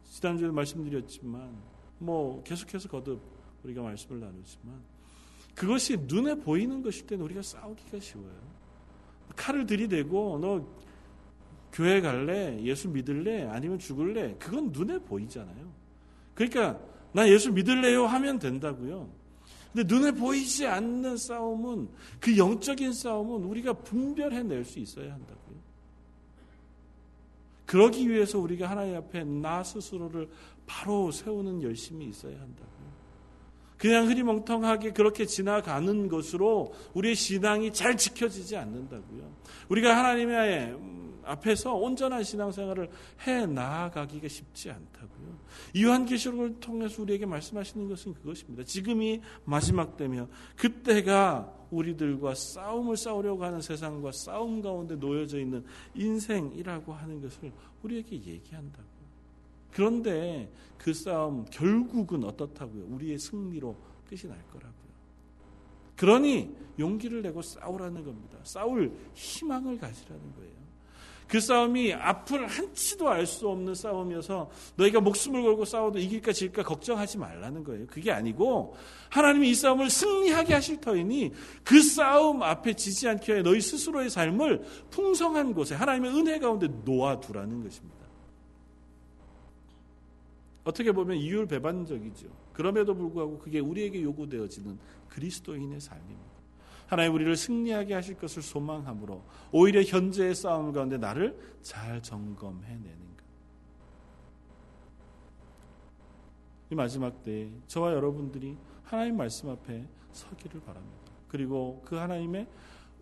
지난주에 0.05 0.51
말씀드렸지만 0.51 1.57
뭐 1.98 2.42
계속해서 2.42 2.90
거듭 2.90 3.22
우리가 3.64 3.81
말씀을 3.83 4.20
나누지만 4.20 4.83
그것이 5.55 5.96
눈에 5.96 6.35
보이는 6.35 6.83
것일 6.83 7.07
때는 7.07 7.25
우리가 7.25 7.40
싸우기가 7.40 8.01
쉬워요. 8.01 8.53
칼을 9.35 9.64
들이대고 9.64 10.38
너 10.40 10.66
교회 11.72 12.03
갈래? 12.03 12.61
예수 12.62 12.90
믿을래? 12.90 13.44
아니면 13.46 13.79
죽을래? 13.79 14.37
그건 14.38 14.72
눈에 14.72 14.98
보이잖아요. 14.98 15.72
그러니까 16.35 16.79
나 17.12 17.27
예수 17.31 17.51
믿을래요 17.51 18.05
하면 18.05 18.38
된다고요. 18.38 19.21
근데 19.72 19.94
눈에 19.94 20.12
보이지 20.12 20.66
않는 20.66 21.16
싸움은 21.16 21.88
그 22.20 22.37
영적인 22.37 22.92
싸움은 22.92 23.44
우리가 23.44 23.72
분별해낼 23.72 24.64
수 24.64 24.78
있어야 24.78 25.12
한다고요. 25.12 25.56
그러기 27.64 28.08
위해서 28.11 28.38
우리가 28.38 28.68
하나님 28.68 28.96
앞에 28.96 29.24
나 29.24 29.64
스스로를 29.64 30.28
바로 30.66 31.11
세우는 31.11 31.62
열심이 31.62 32.06
있어야 32.06 32.32
한다고요. 32.32 32.72
그냥 33.78 34.06
흐리멍텅하게 34.08 34.92
그렇게 34.92 35.26
지나가는 35.26 36.08
것으로 36.08 36.74
우리의 36.94 37.14
신앙이 37.14 37.72
잘 37.72 37.96
지켜지지 37.96 38.56
않는다고요. 38.56 39.28
우리가 39.70 39.96
하나님의 39.96 40.76
앞에서 41.24 41.74
온전한 41.74 42.22
신앙생활을 42.22 42.90
해 43.26 43.46
나아가기가 43.46 44.28
쉽지 44.28 44.70
않다고요. 44.70 45.21
요한계시록을 45.76 46.60
통해서 46.60 47.02
우리에게 47.02 47.26
말씀하시는 47.26 47.88
것은 47.88 48.14
그것입니다. 48.14 48.64
지금이 48.64 49.20
마지막 49.44 49.96
때며 49.96 50.28
그때가 50.56 51.52
우리들과 51.70 52.34
싸움을 52.34 52.96
싸우려고 52.96 53.44
하는 53.44 53.60
세상과 53.60 54.12
싸움 54.12 54.60
가운데 54.60 54.94
놓여져 54.96 55.40
있는 55.40 55.64
인생이라고 55.94 56.92
하는 56.92 57.20
것을 57.20 57.52
우리에게 57.82 58.16
얘기한다고요. 58.16 58.92
그런데 59.72 60.52
그 60.76 60.92
싸움 60.92 61.46
결국은 61.46 62.24
어떻다고요? 62.24 62.84
우리의 62.86 63.18
승리로 63.18 63.74
끝이 64.08 64.22
날 64.30 64.42
거라고요. 64.48 64.72
그러니 65.96 66.54
용기를 66.78 67.22
내고 67.22 67.42
싸우라는 67.42 68.04
겁니다. 68.04 68.38
싸울 68.44 68.92
희망을 69.14 69.78
가지라는 69.78 70.34
거예요. 70.34 70.62
그 71.28 71.40
싸움이 71.40 71.94
앞을 71.94 72.46
한치도 72.46 73.08
알 73.08 73.26
수 73.26 73.48
없는 73.48 73.74
싸움이어서 73.74 74.50
너희가 74.76 75.00
목숨을 75.00 75.42
걸고 75.42 75.64
싸워도 75.64 75.98
이길까 75.98 76.32
질까 76.32 76.62
걱정하지 76.62 77.18
말라는 77.18 77.64
거예요. 77.64 77.87
그게 77.87 78.11
아니고 78.12 78.76
하나님이 79.11 79.50
이 79.50 79.54
싸움을 79.54 79.88
승리하게 79.88 80.54
하실 80.54 80.80
터이니 80.80 81.32
그 81.64 81.80
싸움 81.82 82.42
앞에 82.42 82.74
지지 82.74 83.08
않게 83.08 83.37
해 83.37 83.42
너희 83.42 83.61
스스로의 83.61 84.11
삶을 84.11 84.62
풍성한 84.90 85.54
곳에 85.54 85.74
하나님의 85.74 86.11
은혜 86.14 86.38
가운데 86.38 86.68
놓아두라는 86.85 87.62
것입니다. 87.62 88.02
어떻게 90.64 90.92
보면 90.92 91.16
이율배반적이죠. 91.16 92.28
그럼에도 92.52 92.94
불구하고 92.94 93.38
그게 93.38 93.58
우리에게 93.58 94.02
요구되어지는 94.02 94.78
그리스도인의 95.08 95.80
삶입니다. 95.80 96.32
하나님 96.92 97.14
우리를 97.14 97.37
승리하게 97.37 97.94
하실 97.94 98.18
것을 98.18 98.42
소망함으로 98.42 99.24
오히려 99.50 99.81
현재의 99.81 100.35
싸움 100.35 100.74
가운데 100.74 100.98
나를 100.98 101.35
잘 101.62 102.02
점검해내는 102.02 103.16
것. 103.16 103.24
이 106.68 106.74
마지막 106.74 107.22
때에 107.22 107.50
저와 107.66 107.94
여러분들이 107.94 108.59
하나님 108.85 109.16
말씀 109.16 109.48
앞에 109.48 109.87
서기를 110.12 110.61
바랍니다. 110.61 111.12
그리고 111.28 111.81
그 111.83 111.96
하나님의 111.96 112.46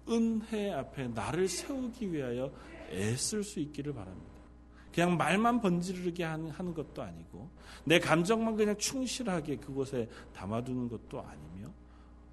은혜 0.08 0.72
앞에 0.72 1.08
나를 1.08 1.48
세우기 1.48 2.12
위하여 2.12 2.52
애쓸 2.92 3.42
수 3.42 3.58
있기를 3.58 3.92
바랍니다. 3.92 4.30
그냥 4.94 5.16
말만 5.16 5.60
번지르게 5.60 6.22
하는 6.22 6.74
것도 6.74 7.02
아니고 7.02 7.50
내 7.82 7.98
감정만 7.98 8.54
그냥 8.54 8.76
충실하게 8.76 9.56
그곳에 9.56 10.08
담아두는 10.32 10.88
것도 10.88 11.20
아니며 11.20 11.72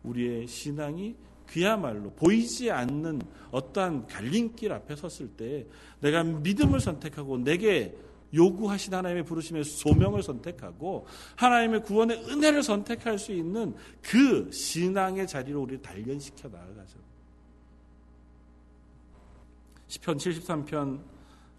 우리의 0.03 0.45
신앙이 0.45 1.15
그야말로 1.47 2.11
보이지 2.11 2.69
않는 2.71 3.21
어떠한 3.51 4.07
갈림길 4.07 4.71
앞에 4.71 4.95
섰을 4.95 5.29
때 5.29 5.65
내가 6.01 6.23
믿음을 6.23 6.79
선택하고 6.79 7.37
내게 7.37 7.95
요구하신 8.33 8.93
하나님의 8.93 9.23
부르심의 9.23 9.63
소명을 9.63 10.21
선택하고 10.21 11.07
하나님의 11.37 11.83
구원의 11.83 12.25
은혜를 12.29 12.61
선택할 12.61 13.17
수 13.17 13.31
있는 13.31 13.75
그 14.01 14.51
신앙의 14.51 15.27
자리로 15.27 15.61
우리를 15.61 15.81
단련시켜 15.81 16.49
나아가죠. 16.49 16.99
10편 19.87 20.17
73편 20.17 20.99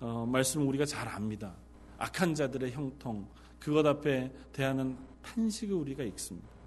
어, 0.01 0.27
말씀 0.27 0.69
우리가 0.69 0.85
잘 0.85 1.09
압니다. 1.09 1.55
악한 1.97 2.35
자들의 2.35 2.73
형통 2.73 3.27
그것 3.59 3.85
앞에 3.85 4.31
대하는 4.53 4.97
탄식을 5.23 5.75
우리가 5.75 6.05
읽습니다. 6.05 6.58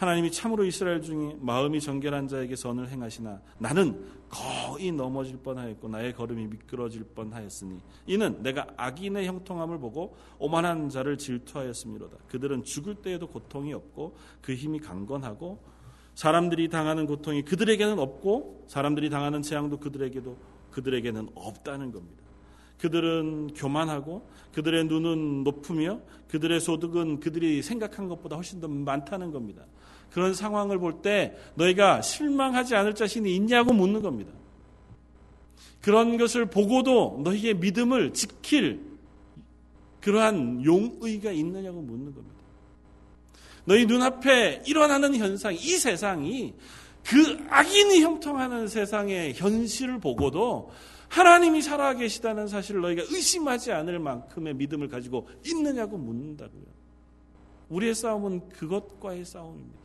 하나님이 0.00 0.30
참으로 0.30 0.64
이스라엘 0.64 1.02
중에 1.02 1.36
마음이 1.40 1.78
정결한 1.78 2.26
자에게 2.26 2.56
선을 2.56 2.88
행하시나 2.88 3.38
나는 3.58 4.02
거의 4.30 4.90
넘어질 4.92 5.36
뻔하였고 5.36 5.88
나의 5.88 6.14
걸음이 6.14 6.46
미끄러질 6.46 7.04
뻔하였으니 7.14 7.78
이는 8.06 8.42
내가 8.42 8.66
악인의 8.78 9.26
형통함을 9.26 9.78
보고 9.78 10.16
오만한 10.38 10.88
자를 10.88 11.18
질투하였음이로다. 11.18 12.16
그들은 12.28 12.64
죽을 12.64 12.94
때에도 12.94 13.26
고통이 13.26 13.74
없고 13.74 14.16
그 14.40 14.54
힘이 14.54 14.78
강건하고 14.78 15.62
사람들이 16.14 16.70
당하는 16.70 17.04
고통이 17.04 17.42
그들에게는 17.42 17.98
없고 17.98 18.64
사람들이 18.68 19.10
당하는 19.10 19.42
재앙도 19.42 19.80
그들에게도 19.80 20.34
그들에게는 20.70 21.28
없다는 21.34 21.92
겁니다. 21.92 22.22
그들은 22.78 23.48
교만하고 23.48 24.26
그들의 24.54 24.84
눈은 24.86 25.44
높으며 25.44 26.00
그들의 26.28 26.58
소득은 26.60 27.20
그들이 27.20 27.60
생각한 27.60 28.08
것보다 28.08 28.36
훨씬 28.36 28.60
더 28.60 28.68
많다는 28.68 29.30
겁니다. 29.30 29.66
그런 30.10 30.34
상황을 30.34 30.78
볼 30.78 31.02
때 31.02 31.36
너희가 31.54 32.02
실망하지 32.02 32.74
않을 32.74 32.94
자신이 32.94 33.34
있냐고 33.36 33.72
묻는 33.72 34.02
겁니다. 34.02 34.32
그런 35.80 36.18
것을 36.18 36.46
보고도 36.46 37.22
너희의 37.24 37.54
믿음을 37.54 38.12
지킬 38.12 38.80
그러한 40.00 40.64
용의가 40.64 41.30
있느냐고 41.30 41.80
묻는 41.80 42.14
겁니다. 42.14 42.40
너희 43.64 43.86
눈앞에 43.86 44.62
일어나는 44.66 45.14
현상, 45.16 45.54
이 45.54 45.58
세상이 45.58 46.54
그 47.04 47.46
악인이 47.48 48.02
형통하는 48.02 48.68
세상의 48.68 49.34
현실을 49.34 50.00
보고도 50.00 50.70
하나님이 51.08 51.62
살아계시다는 51.62 52.46
사실을 52.46 52.82
너희가 52.82 53.02
의심하지 53.02 53.72
않을 53.72 53.98
만큼의 53.98 54.54
믿음을 54.54 54.88
가지고 54.88 55.28
있느냐고 55.46 55.96
묻는다고요. 55.96 56.62
우리의 57.68 57.94
싸움은 57.94 58.48
그것과의 58.50 59.24
싸움입니다. 59.24 59.79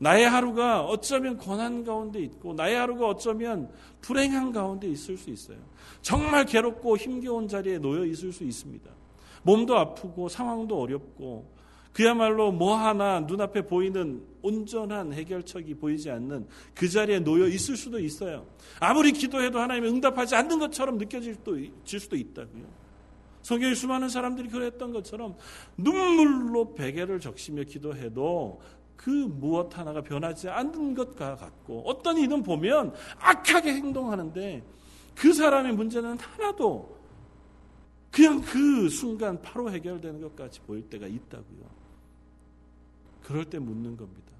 나의 0.00 0.28
하루가 0.28 0.82
어쩌면 0.82 1.36
고난 1.36 1.84
가운데 1.84 2.20
있고 2.20 2.54
나의 2.54 2.74
하루가 2.74 3.06
어쩌면 3.06 3.70
불행한 4.00 4.50
가운데 4.50 4.88
있을 4.88 5.18
수 5.18 5.28
있어요. 5.28 5.58
정말 6.00 6.46
괴롭고 6.46 6.96
힘겨운 6.96 7.46
자리에 7.46 7.78
놓여 7.78 8.06
있을 8.06 8.32
수 8.32 8.42
있습니다. 8.42 8.90
몸도 9.42 9.76
아프고 9.76 10.30
상황도 10.30 10.80
어렵고 10.80 11.60
그야말로 11.92 12.50
뭐 12.50 12.76
하나 12.76 13.20
눈앞에 13.20 13.66
보이는 13.66 14.22
온전한 14.40 15.12
해결책이 15.12 15.74
보이지 15.74 16.10
않는 16.10 16.46
그 16.74 16.88
자리에 16.88 17.20
놓여 17.20 17.46
있을 17.48 17.76
수도 17.76 17.98
있어요. 17.98 18.46
아무리 18.78 19.12
기도해도 19.12 19.58
하나님이 19.58 19.88
응답하지 19.88 20.34
않는 20.34 20.58
것처럼 20.60 20.96
느껴질 20.96 21.36
수도 21.84 22.16
있다고요. 22.16 22.80
성경에 23.42 23.74
수많은 23.74 24.08
사람들이 24.08 24.48
그랬던 24.48 24.92
것처럼 24.92 25.36
눈물로 25.76 26.74
베개를 26.74 27.20
적시며 27.20 27.64
기도해도 27.64 28.60
그 29.00 29.08
무엇 29.08 29.78
하나가 29.78 30.02
변하지 30.02 30.50
않는 30.50 30.94
것과 30.94 31.34
같고 31.34 31.84
어떤 31.86 32.18
이는 32.18 32.42
보면 32.42 32.92
악하게 33.18 33.72
행동하는데 33.72 34.62
그 35.14 35.32
사람의 35.32 35.72
문제는 35.72 36.18
하나도 36.18 36.98
그냥 38.10 38.42
그 38.42 38.90
순간 38.90 39.40
바로 39.40 39.70
해결되는 39.70 40.20
것까지 40.20 40.60
보일 40.60 40.86
때가 40.90 41.06
있다고요. 41.06 41.64
그럴 43.22 43.46
때 43.46 43.58
묻는 43.58 43.96
겁니다. 43.96 44.32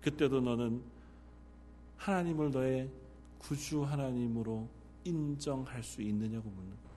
그때도 0.00 0.40
너는 0.40 0.80
하나님을 1.98 2.52
너의 2.52 2.88
구주 3.40 3.82
하나님으로 3.82 4.66
인정할 5.04 5.82
수 5.82 6.00
있느냐고 6.00 6.48
묻는 6.48 6.70
거예요. 6.70 6.89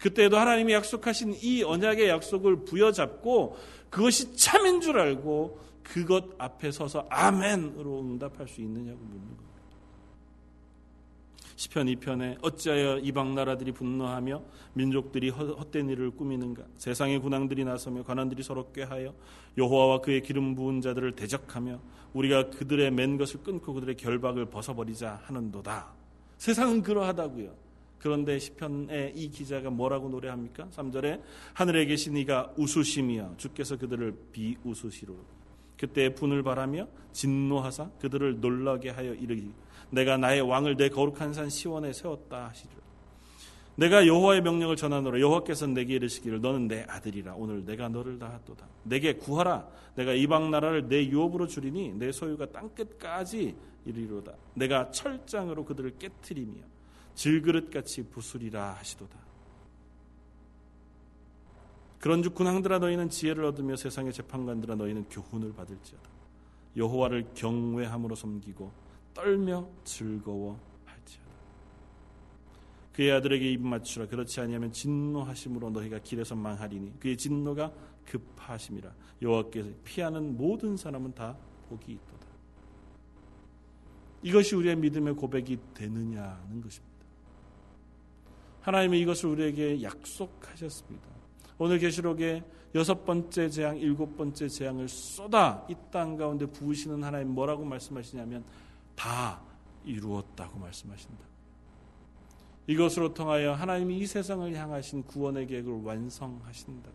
그때도 0.00 0.38
하나님이 0.38 0.72
약속하신 0.72 1.36
이 1.42 1.62
언약의 1.62 2.08
약속을 2.08 2.64
부여잡고 2.64 3.56
그것이 3.90 4.34
참인 4.36 4.80
줄 4.80 4.98
알고 4.98 5.60
그것 5.82 6.24
앞에 6.38 6.70
서서 6.70 7.06
아멘으로 7.10 8.00
응답할 8.00 8.48
수 8.48 8.60
있느냐고 8.60 8.98
묻는 8.98 9.20
겁니다. 9.20 9.50
시편 11.56 11.86
2편에 11.88 12.38
어찌하여 12.40 13.00
이방 13.00 13.34
나라들이 13.34 13.72
분노하며 13.72 14.42
민족들이 14.72 15.28
헛된 15.28 15.90
일을 15.90 16.12
꾸미는가 16.12 16.62
세상의 16.78 17.18
군왕들이 17.18 17.64
나서며 17.64 18.02
관원들이 18.02 18.42
서로 18.42 18.72
꾀하여 18.72 19.12
여호와와 19.58 20.00
그의 20.00 20.22
기름 20.22 20.54
부은 20.54 20.80
자들을 20.80 21.16
대적하며 21.16 21.78
우리가 22.14 22.48
그들의 22.48 22.90
맨 22.92 23.18
것을 23.18 23.42
끊고 23.42 23.74
그들의 23.74 23.96
결박을 23.96 24.46
벗어버리자 24.46 25.20
하는도다. 25.24 25.92
세상은 26.38 26.82
그러하다고요. 26.82 27.69
그런데 28.00 28.38
시편의 28.38 29.12
이 29.14 29.28
기자가 29.30 29.70
뭐라고 29.70 30.08
노래합니까? 30.08 30.68
3절에 30.68 31.20
하늘에 31.52 31.84
계신 31.84 32.16
이가 32.16 32.52
웃으시며 32.56 33.34
주께서 33.36 33.76
그들을 33.76 34.14
비웃으시로. 34.32 35.14
그때 35.76 36.14
분을 36.14 36.42
바라며 36.42 36.88
진노하사 37.12 37.90
그들을 38.00 38.40
놀라게 38.40 38.90
하여 38.90 39.14
이르기. 39.14 39.52
내가 39.90 40.16
나의 40.16 40.40
왕을 40.40 40.76
내 40.76 40.88
거룩한 40.88 41.32
산 41.32 41.48
시원에 41.48 41.92
세웠다 41.92 42.48
하시리라. 42.48 42.80
내가 43.76 44.06
여호와의 44.06 44.42
명령을 44.42 44.76
전하노라. 44.76 45.20
여호와께서 45.20 45.66
내게 45.68 45.94
이르시기를 45.94 46.40
너는 46.40 46.68
내 46.68 46.84
아들이라. 46.86 47.34
오늘 47.34 47.64
내가 47.64 47.88
너를 47.88 48.18
다하도다. 48.18 48.66
내게 48.84 49.14
구하라. 49.14 49.66
내가 49.94 50.12
이방 50.12 50.50
나라를 50.50 50.88
내 50.88 51.06
유업으로 51.06 51.46
주리니 51.46 51.94
내 51.94 52.12
소유가 52.12 52.46
땅 52.46 52.68
끝까지 52.74 53.54
이르리로다. 53.86 54.34
내가 54.54 54.90
철장으로 54.90 55.64
그들을 55.64 55.98
깨뜨리며 55.98 56.60
질그릇같이 57.20 58.04
부수리라 58.04 58.76
하시도다 58.76 59.18
그런즉 61.98 62.34
군왕들아 62.34 62.78
너희는 62.78 63.10
지혜를 63.10 63.44
얻으며 63.44 63.76
세상의 63.76 64.14
재판관들아 64.14 64.74
너희는 64.76 65.04
교훈을 65.10 65.52
받을지어다 65.52 66.08
여호와를 66.76 67.34
경외함으로 67.34 68.14
섬기고 68.14 68.72
떨며 69.12 69.68
즐거워할지어다. 69.84 71.30
그의 72.92 73.12
아들에게 73.12 73.50
입 73.50 73.60
맞추라. 73.60 74.06
그렇지 74.06 74.40
아니하면 74.40 74.72
진노하심으로 74.72 75.70
너희가 75.70 75.98
길에서 75.98 76.36
망하리니 76.36 77.00
그의 77.00 77.16
진노가 77.16 77.72
급하심이라. 78.06 78.92
여호와께서 79.20 79.68
피하는 79.84 80.36
모든 80.36 80.76
사람은 80.76 81.14
다 81.14 81.36
복이 81.68 81.92
있도다. 81.92 82.26
이것이 84.22 84.54
우리의 84.54 84.76
믿음의 84.76 85.14
고백이 85.16 85.58
되느냐는 85.74 86.60
것입니다. 86.60 86.89
하나님은 88.62 88.98
이것을 88.98 89.30
우리에게 89.30 89.82
약속하셨습니다. 89.82 91.06
오늘 91.58 91.78
계시록에 91.78 92.42
여섯 92.74 93.04
번째 93.04 93.48
재앙, 93.48 93.76
일곱 93.76 94.16
번째 94.16 94.48
재앙을 94.48 94.88
쏟아 94.88 95.66
이 95.68 95.74
땅 95.90 96.16
가운데 96.16 96.46
부으시는 96.46 97.02
하나님 97.02 97.30
뭐라고 97.30 97.64
말씀하시냐면 97.64 98.44
다 98.94 99.40
이루었다고 99.84 100.58
말씀하신다. 100.58 101.24
이것으로 102.66 103.12
통하여 103.14 103.52
하나님이 103.52 103.98
이 103.98 104.06
세상을 104.06 104.54
향하신 104.54 105.02
구원의 105.02 105.48
계획을 105.48 105.82
완성하신다. 105.82 106.90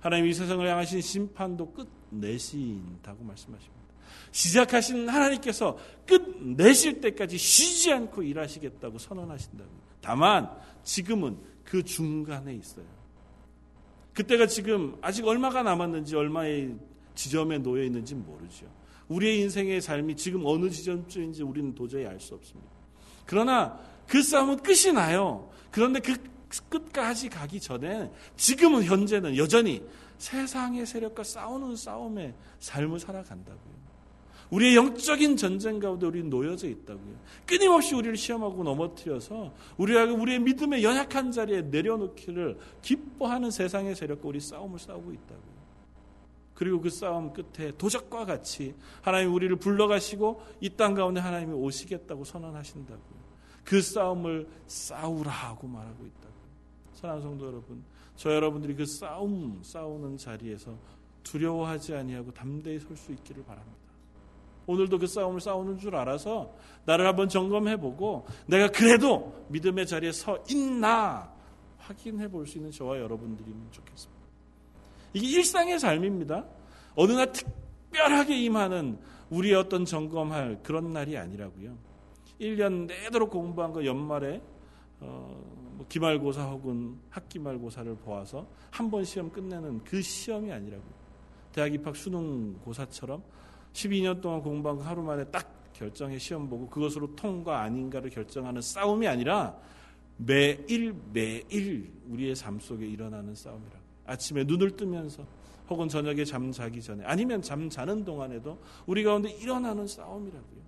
하나님 0.00 0.26
이 0.26 0.34
세상을 0.34 0.66
향하신 0.68 1.00
심판도 1.00 1.72
끝내신다고 1.72 3.24
말씀하십니다. 3.24 3.80
시작하신 4.32 5.08
하나님께서 5.08 5.78
끝내실 6.06 7.00
때까지 7.00 7.38
쉬지 7.38 7.92
않고 7.92 8.22
일하시겠다고 8.22 8.98
선언하신다고. 8.98 9.70
다만 10.00 10.50
지금은 10.82 11.36
그 11.64 11.82
중간에 11.82 12.54
있어요. 12.54 12.84
그때가 14.14 14.46
지금 14.46 14.96
아직 15.00 15.26
얼마가 15.26 15.62
남았는지 15.62 16.16
얼마의 16.16 16.76
지점에 17.14 17.58
놓여 17.58 17.84
있는지 17.84 18.14
모르죠. 18.14 18.66
우리의 19.08 19.40
인생의 19.40 19.80
삶이 19.80 20.16
지금 20.16 20.42
어느 20.44 20.70
지점쯤인지 20.70 21.42
우리는 21.42 21.74
도저히 21.74 22.06
알 22.06 22.18
수 22.20 22.34
없습니다. 22.34 22.70
그러나 23.26 23.78
그 24.06 24.22
싸움은 24.22 24.58
끝이 24.58 24.92
나요. 24.92 25.50
그런데 25.70 26.00
그 26.00 26.16
끝까지 26.68 27.28
가기 27.28 27.60
전에 27.60 28.10
지금은 28.36 28.84
현재는 28.84 29.36
여전히 29.36 29.82
세상의 30.18 30.84
세력과 30.84 31.22
싸우는 31.22 31.76
싸움의 31.76 32.34
삶을 32.58 32.98
살아간다고요. 32.98 33.79
우리의 34.50 34.76
영적인 34.76 35.36
전쟁 35.36 35.78
가운데 35.78 36.06
우리는 36.06 36.28
놓여져 36.28 36.68
있다고요. 36.68 37.14
끊임없이 37.46 37.94
우리를 37.94 38.16
시험하고 38.16 38.64
넘어뜨려서 38.64 39.54
우리가 39.76 40.04
우리의 40.04 40.40
믿음의 40.40 40.82
연약한 40.82 41.30
자리에 41.30 41.62
내려놓기를 41.62 42.58
기뻐하는 42.82 43.50
세상의 43.50 43.94
세력과 43.94 44.28
우리 44.28 44.40
싸움을 44.40 44.78
싸우고 44.78 45.12
있다고요. 45.12 45.60
그리고 46.54 46.80
그 46.80 46.90
싸움 46.90 47.32
끝에 47.32 47.72
도적과 47.78 48.26
같이 48.26 48.74
하나님 49.00 49.32
우리를 49.32 49.54
불러가시고 49.56 50.42
이 50.60 50.68
땅 50.76 50.94
가운데 50.94 51.20
하나님이 51.20 51.52
오시겠다고 51.54 52.24
선언하신다고요. 52.24 53.20
그 53.64 53.80
싸움을 53.80 54.46
싸우라 54.66 55.30
하고 55.30 55.66
말하고 55.68 56.04
있다고요. 56.04 56.40
사랑하는 56.94 57.22
성도 57.22 57.46
여러분, 57.46 57.82
저 58.16 58.34
여러분들이 58.34 58.74
그 58.74 58.84
싸움 58.84 59.60
싸우는 59.62 60.18
자리에서 60.18 60.76
두려워하지 61.22 61.94
아니하고 61.94 62.32
담대히 62.32 62.78
설 62.80 62.96
수 62.96 63.12
있기를 63.12 63.44
바랍니다. 63.44 63.79
오늘도 64.70 64.98
그 64.98 65.06
싸움을 65.06 65.40
싸우는 65.40 65.78
줄 65.78 65.96
알아서 65.96 66.54
나를 66.84 67.06
한번 67.06 67.28
점검해보고 67.28 68.26
내가 68.46 68.68
그래도 68.68 69.44
믿음의 69.48 69.86
자리에 69.86 70.12
서 70.12 70.38
있나 70.48 71.32
확인해 71.78 72.28
볼 72.28 72.46
수 72.46 72.58
있는 72.58 72.70
저와 72.70 72.98
여러분들이면 72.98 73.68
좋겠습니다. 73.70 74.20
이게 75.12 75.26
일상의 75.38 75.78
삶입니다. 75.80 76.44
어느 76.94 77.12
날 77.12 77.32
특별하게 77.32 78.38
임하는 78.44 78.98
우리의 79.30 79.54
어떤 79.56 79.84
점검할 79.84 80.60
그런 80.62 80.92
날이 80.92 81.16
아니라고요. 81.16 81.76
1년 82.40 82.86
내도록 82.86 83.30
공부한 83.30 83.72
거 83.72 83.84
연말에 83.84 84.40
어, 85.00 85.42
뭐 85.76 85.86
기말고사 85.88 86.44
혹은 86.44 86.98
학기말고사를 87.10 87.94
보아서 87.96 88.46
한 88.70 88.90
번 88.90 89.04
시험 89.04 89.30
끝내는 89.30 89.82
그 89.84 90.00
시험이 90.02 90.52
아니라고요. 90.52 91.00
대학 91.52 91.72
입학 91.74 91.96
수능 91.96 92.54
고사처럼 92.64 93.22
12년 93.72 94.20
동안 94.20 94.42
공부한 94.42 94.78
거 94.78 94.84
하루 94.84 95.02
만에 95.02 95.24
딱 95.24 95.72
결정해 95.72 96.18
시험 96.18 96.48
보고 96.48 96.68
그것으로 96.68 97.14
통과 97.16 97.60
아닌가를 97.60 98.10
결정하는 98.10 98.60
싸움이 98.60 99.06
아니라 99.06 99.56
매일 100.16 100.94
매일 101.12 101.90
우리의 102.08 102.36
삶 102.36 102.60
속에 102.60 102.86
일어나는 102.86 103.34
싸움이라. 103.34 103.78
아침에 104.06 104.44
눈을 104.44 104.76
뜨면서 104.76 105.24
혹은 105.68 105.88
저녁에 105.88 106.24
잠 106.24 106.50
자기 106.52 106.82
전에 106.82 107.04
아니면 107.04 107.40
잠 107.40 107.70
자는 107.70 108.04
동안에도 108.04 108.58
우리 108.86 109.04
가운데 109.04 109.30
일어나는 109.30 109.86
싸움이라고요. 109.86 110.60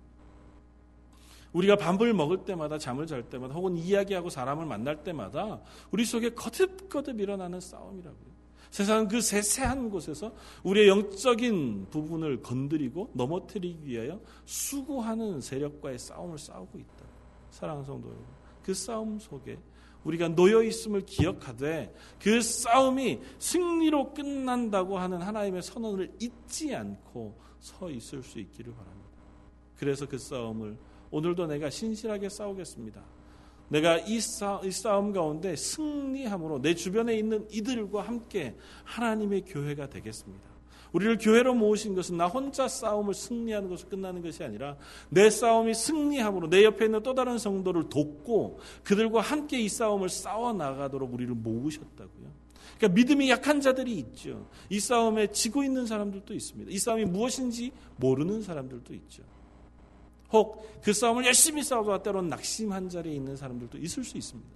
우리가 1.51 1.75
밥을 1.75 2.13
먹을 2.13 2.43
때마다 2.45 2.79
잠을 2.79 3.05
잘 3.05 3.21
때마다 3.29 3.53
혹은 3.53 3.77
이야기하고 3.77 4.29
사람을 4.29 4.65
만날 4.65 5.03
때마다 5.03 5.61
우리 5.91 6.03
속에 6.03 6.31
거듭거듭 6.31 7.19
일어나는 7.19 7.59
싸움이라고요. 7.59 8.32
세상은 8.73 9.07
그 9.07 9.21
세세한 9.21 9.91
곳에서 9.91 10.33
우리의 10.63 10.87
영적인 10.87 11.89
부분을 11.91 12.41
건드리고 12.41 13.11
넘어뜨리기 13.13 13.85
위하여 13.85 14.19
수고하는 14.45 15.41
세력과의 15.41 15.99
싸움을 15.99 16.39
싸우고 16.39 16.79
있다. 16.79 17.05
사랑하는 17.51 17.85
성도 17.85 18.07
여러분. 18.07 18.25
그 18.63 18.73
싸움 18.73 19.19
속에 19.19 19.59
우리가 20.03 20.29
놓여 20.29 20.63
있음을 20.63 21.05
기억하되 21.05 21.93
그 22.19 22.41
싸움이 22.41 23.19
승리로 23.37 24.15
끝난다고 24.15 24.97
하는 24.97 25.21
하나님의 25.21 25.61
선언을 25.61 26.11
잊지 26.19 26.73
않고 26.73 27.39
서 27.59 27.91
있을 27.91 28.23
수 28.23 28.39
있기를 28.39 28.73
바랍니다. 28.73 29.07
그래서 29.77 30.07
그 30.07 30.17
싸움을 30.17 30.79
오늘도 31.11 31.45
내가 31.45 31.69
신실하게 31.69 32.27
싸우겠습니다. 32.27 33.03
내가 33.69 33.97
이, 33.97 34.19
싸, 34.19 34.61
이 34.63 34.71
싸움 34.71 35.11
가운데 35.13 35.55
승리함으로 35.55 36.61
내 36.61 36.75
주변에 36.75 37.15
있는 37.15 37.47
이들과 37.51 38.01
함께 38.01 38.55
하나님의 38.83 39.45
교회가 39.45 39.89
되겠습니다. 39.89 40.53
우리를 40.93 41.17
교회로 41.17 41.55
모으신 41.55 41.95
것은 41.95 42.17
나 42.17 42.27
혼자 42.27 42.67
싸움을 42.67 43.13
승리하는 43.15 43.67
것으로 43.67 43.89
끝나는 43.89 44.21
것이 44.21 44.43
아니라 44.43 44.77
내 45.09 45.29
싸움이 45.29 45.73
승리함으로 45.73 46.49
내 46.49 46.63
옆에 46.63 46.85
있는 46.85 47.01
또 47.01 47.15
다른 47.15 47.37
성도를 47.37 47.89
돕고 47.89 48.59
그들과 48.83 49.21
함께 49.21 49.59
이 49.59 49.67
싸움을 49.67 50.09
싸워 50.09 50.53
나가도록 50.53 51.11
우리를 51.11 51.33
모으셨다고요. 51.33 52.43
그러니까 52.77 52.95
믿음이 52.95 53.29
약한 53.29 53.59
자들이 53.59 53.93
있죠. 53.97 54.47
이 54.69 54.79
싸움에 54.79 55.27
지고 55.27 55.63
있는 55.63 55.85
사람들도 55.85 56.33
있습니다. 56.33 56.71
이 56.71 56.77
싸움이 56.77 57.05
무엇인지 57.05 57.71
모르는 57.97 58.41
사람들도 58.41 58.93
있죠. 58.93 59.23
혹 60.33 60.73
그 60.83 60.91
싸움을 60.91 61.25
열심히 61.25 61.63
싸우다가 61.63 62.03
때로는 62.03 62.29
낙심한 62.29 62.89
자리에 62.89 63.13
있는 63.13 63.37
사람들도 63.37 63.77
있을 63.77 64.03
수 64.03 64.17
있습니다. 64.17 64.51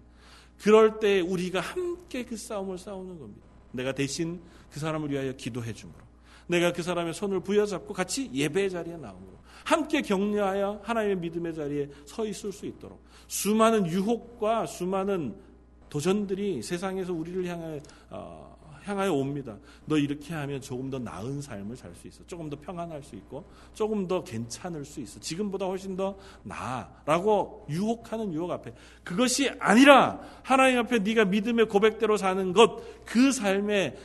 그럴 0.59 0.99
때 0.99 1.21
우리가 1.21 1.61
함께 1.61 2.25
그 2.25 2.35
싸움을 2.35 2.77
싸우는 2.77 3.17
겁니다. 3.17 3.47
내가 3.71 3.93
대신 3.93 4.41
그 4.69 4.79
사람을 4.79 5.09
위하여 5.09 5.31
기도해 5.33 5.71
줌으로 5.71 5.99
내가 6.47 6.73
그 6.73 6.83
사람의 6.83 7.13
손을 7.13 7.39
부여잡고 7.41 7.93
같이 7.93 8.29
예배 8.33 8.69
자리에 8.69 8.97
나오므로 8.97 9.37
함께 9.63 10.01
격려하여 10.01 10.81
하나님의 10.83 11.17
믿음의 11.17 11.55
자리에 11.55 11.89
서 12.05 12.25
있을 12.25 12.51
수 12.51 12.65
있도록 12.65 13.01
수많은 13.27 13.87
유혹과 13.87 14.65
수많은 14.65 15.35
도전들이 15.89 16.61
세상에서 16.61 17.13
우리를 17.13 17.45
향해 17.45 17.79
어, 18.09 18.56
향하여 18.87 19.11
옵니다. 19.11 19.57
너 19.85 19.97
이렇게 19.97 20.33
하면 20.33 20.61
조금 20.61 20.89
더 20.89 20.97
나은 20.97 21.41
삶을 21.41 21.75
살 21.75 21.93
수 21.95 22.07
있어. 22.07 22.25
조금 22.27 22.49
더 22.49 22.57
평안할 22.59 23.03
수 23.03 23.15
있고, 23.15 23.49
조금 23.73 24.07
더 24.07 24.23
괜찮을 24.23 24.85
수 24.85 25.01
있어. 25.01 25.19
지금보다 25.19 25.65
훨씬 25.65 25.95
더 25.95 26.17
나아라고 26.43 27.65
유혹하는 27.69 28.33
유혹 28.33 28.51
앞에 28.51 28.73
그것이 29.03 29.49
아니라 29.59 30.21
하나님 30.43 30.79
앞에 30.79 30.99
네가 30.99 31.25
믿음의 31.25 31.67
고백대로 31.67 32.17
사는 32.17 32.53
것, 32.53 33.05
그 33.05 33.31
삶에 33.31 33.97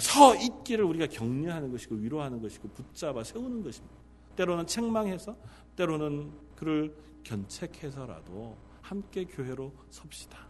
서 0.00 0.34
있기를 0.34 0.84
우리가 0.84 1.06
격려하는 1.06 1.70
것이고 1.70 1.96
위로하는 1.96 2.40
것이고 2.40 2.68
붙잡아 2.68 3.22
세우는 3.22 3.62
것입니다. 3.62 3.94
때로는 4.34 4.66
책망해서, 4.66 5.36
때로는 5.76 6.30
그를 6.56 6.96
견책해서라도 7.24 8.56
함께 8.80 9.24
교회로 9.24 9.72
섭시다. 9.90 10.45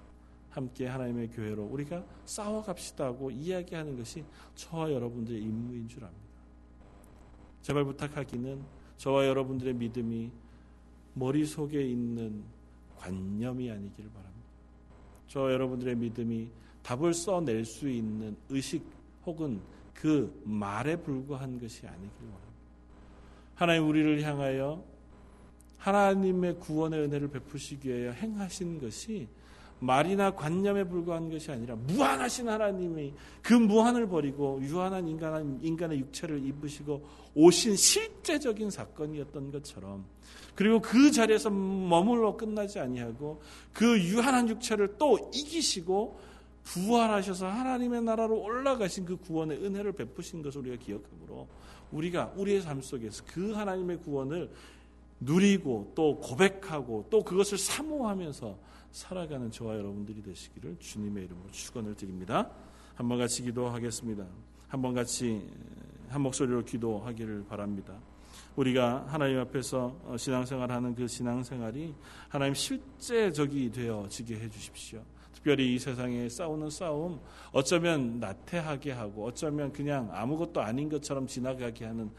함께 0.57 0.87
하나님의 0.87 1.29
교회로 1.29 1.65
우리가 1.65 2.03
싸워갑시다고 2.25 3.31
이야기하는 3.31 3.99
것이 3.99 4.25
저와 4.55 4.91
여러분들의 4.91 5.43
임무인 5.43 5.87
줄 5.87 6.03
압니다. 6.03 6.25
제발 7.61 7.85
부탁하기는 7.85 8.63
저와 8.97 9.27
여러분들의 9.27 9.75
믿음이 9.75 10.31
머릿속에 11.13 11.83
있는 11.83 12.43
관념이 12.97 13.71
아니기를 13.71 14.11
바랍니다. 14.11 14.49
저와 15.29 15.53
여러분들의 15.53 15.95
믿음이 15.95 16.49
답을 16.83 17.13
써낼 17.13 17.67
수 17.67 17.91
있는 17.91 18.35
의식 18.49 18.83
혹은 19.27 19.61
그 19.93 20.41
말에 20.47 20.97
불과한 20.97 21.61
것이 21.61 21.87
아니기를 21.87 22.11
바랍니다. 22.17 22.47
하나님 23.57 23.89
우리를 23.89 24.23
향하여 24.23 24.83
하나님의 25.77 26.61
구원의 26.61 27.01
은혜를 27.01 27.29
베푸시기 27.29 27.91
위하여 27.91 28.13
행하신 28.13 28.81
것이 28.81 29.29
말이나 29.79 30.35
관념에 30.35 30.85
불과한 30.85 31.31
것이 31.31 31.51
아니라 31.51 31.77
무한하신 31.77 32.49
하나님이 32.49 33.13
그 33.43 33.53
무한을 33.53 34.09
버리고 34.09 34.59
유한한 34.63 35.07
인간, 35.07 35.59
인간의 35.63 35.99
육체를 36.01 36.45
입으시고 36.47 37.05
오신 37.35 37.77
실제적인 37.77 38.71
사건이었던 38.71 39.53
것처럼 39.53 40.05
그리고 40.55 40.81
그 40.81 41.11
자리에서 41.11 41.51
머물러 41.51 42.37
끝나지 42.37 42.79
아니하고 42.79 43.43
그 43.75 44.01
유한한 44.01 44.49
육체를 44.49 44.97
또 44.97 45.31
이기시고 45.35 46.19
부활하셔서 46.65 47.47
하나님의 47.47 48.03
나라로 48.03 48.41
올라가신 48.41 49.05
그 49.05 49.17
구원의 49.17 49.63
은혜를 49.63 49.93
베푸신 49.93 50.43
것을 50.43 50.63
우리가 50.63 50.83
기억하므로 50.83 51.47
우리가 51.93 52.33
우리의 52.37 52.63
삶 52.63 52.81
속에서 52.81 53.23
그 53.27 53.53
하나님의 53.53 53.99
구원을 53.99 54.51
누리고 55.21 55.93
또 55.95 56.19
고백하고 56.19 57.07
또 57.09 57.23
그것을 57.23 57.59
사모하면서 57.59 58.59
살아가는 58.97 59.51
저와 59.51 59.77
여러분들이 59.77 60.23
되시기를 60.23 60.79
주님의 60.79 61.27
이름으로 61.27 61.51
축원을 61.51 61.95
드립니다. 61.95 62.51
한번 62.95 63.19
같이 63.19 63.43
기도하겠습니다. 63.43 64.27
한번 64.69 64.95
같이 64.95 65.47
한 66.09 66.23
목소리로 66.23 66.65
기도하기를 66.65 67.45
바랍니다. 67.47 67.93
우리가 68.57 69.05
하나님 69.07 69.39
앞에서 69.41 70.17
신앙생활하는 70.17 70.95
그 70.95 71.07
신앙생활이 71.07 71.95
하나님 72.31 72.55
실제적이 72.55 73.71
되어지게 73.71 74.41
해주십시오. 74.41 75.03
특별히 75.35 75.75
이 75.75 75.79
세상에 75.79 76.27
싸우는 76.31 76.71
싸움 76.71 77.21
어쩌면 77.53 78.19
나태하게 78.19 78.93
하고 78.93 79.27
어쩌면 79.27 79.71
그냥 79.75 80.09
아무것도 80.11 80.63
아닌 80.63 80.89
것처럼 80.89 81.27
지나가게 81.27 81.85
하는 81.85 82.11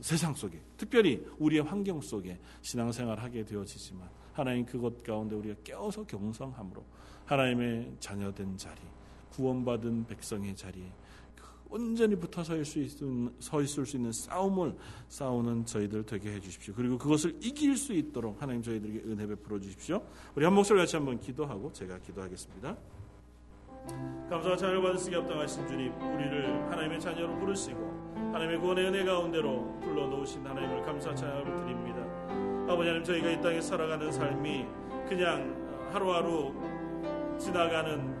세상 0.00 0.34
속에 0.34 0.58
특별히 0.78 1.22
우리의 1.38 1.64
환경 1.64 2.00
속에 2.00 2.38
신앙생활하게 2.62 3.44
되어지지만 3.44 4.08
하나님 4.36 4.66
그것 4.66 5.02
가운데 5.02 5.34
우리가 5.34 5.54
깨어서 5.64 6.04
경성함으로 6.04 6.84
하나님의 7.24 7.96
자녀된 7.98 8.58
자리, 8.58 8.80
구원받은 9.30 10.06
백성의 10.06 10.54
자리에 10.54 10.84
그 11.34 11.44
온전히 11.70 12.14
붙어 12.14 12.44
서 12.44 12.54
있을 12.54 13.86
수 13.86 13.96
있는, 13.96 14.12
싸움을 14.12 14.76
싸우는 15.08 15.64
저희들 15.64 16.04
되게 16.04 16.34
해 16.34 16.40
주십시오. 16.40 16.74
그리고 16.76 16.98
그것을 16.98 17.34
이길 17.40 17.78
수 17.78 17.94
있도록 17.94 18.40
하나님 18.42 18.62
저희들에게 18.62 19.08
은혜 19.08 19.26
베풀어 19.26 19.58
주십시오. 19.58 20.02
우리 20.34 20.44
한 20.44 20.52
목소리 20.54 20.78
같이 20.78 20.96
한번 20.96 21.18
기도하고 21.18 21.72
제가 21.72 21.98
기도하겠습니다. 21.98 22.76
감사와 24.28 24.56
받을 24.56 24.98
수가 24.98 25.18
없당하신 25.20 25.66
주님, 25.66 25.92
우리를 25.94 26.70
하나님의 26.70 27.00
자녀로 27.00 27.38
부르시고 27.38 27.80
하나님의 28.32 28.58
구원의 28.60 28.84
은혜 28.86 29.04
가운데로 29.04 29.80
불러 29.80 30.06
놓으신 30.08 30.44
하나님을 30.46 30.82
감사 30.82 31.14
찬양을 31.14 31.44
드립니다. 31.64 31.95
아버지 32.68 32.88
하나님 32.88 33.04
저희가 33.04 33.30
이 33.30 33.40
땅에 33.40 33.60
살아가는 33.60 34.10
삶이 34.10 34.66
그냥 35.08 35.54
하루하루 35.92 36.52
지나가는 37.38 38.12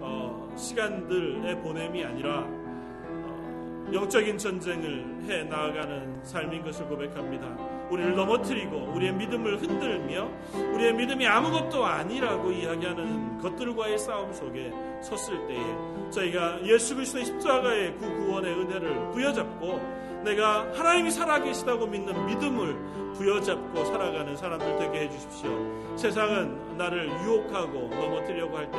어, 0.00 0.52
시간들의 0.56 1.60
보냄이 1.62 2.04
아니라 2.04 2.40
어, 2.40 3.90
영적인 3.92 4.36
전쟁을 4.36 5.22
해 5.28 5.44
나아가는 5.44 6.24
삶인 6.24 6.64
것을 6.64 6.86
고백합니다. 6.86 7.46
우리를 7.90 8.16
넘어뜨리고 8.16 8.92
우리의 8.94 9.12
믿음을 9.14 9.62
흔들며 9.62 10.28
우리의 10.74 10.94
믿음이 10.94 11.24
아무것도 11.24 11.84
아니라고 11.84 12.50
이야기하는 12.50 13.38
것들과의 13.38 13.98
싸움 13.98 14.32
속에 14.32 14.72
섰을 15.00 15.46
때에 15.46 16.10
저희가 16.10 16.64
예수 16.64 16.96
그리스도의 16.96 17.24
십자가의 17.26 17.94
그 17.98 18.24
구원의 18.24 18.52
은혜를 18.52 19.10
부여잡고 19.12 20.01
내가 20.24 20.66
하나님이 20.74 21.10
살아계시다고 21.10 21.86
믿는 21.86 22.26
믿음을 22.26 22.76
부여잡고 23.14 23.84
살아가는 23.84 24.34
사람들 24.36 24.78
되게 24.78 25.00
해주십시오. 25.04 25.50
세상은 25.96 26.76
나를 26.78 27.08
유혹하고 27.08 27.88
넘어뜨려고 27.90 28.56
할 28.56 28.70
때 28.70 28.78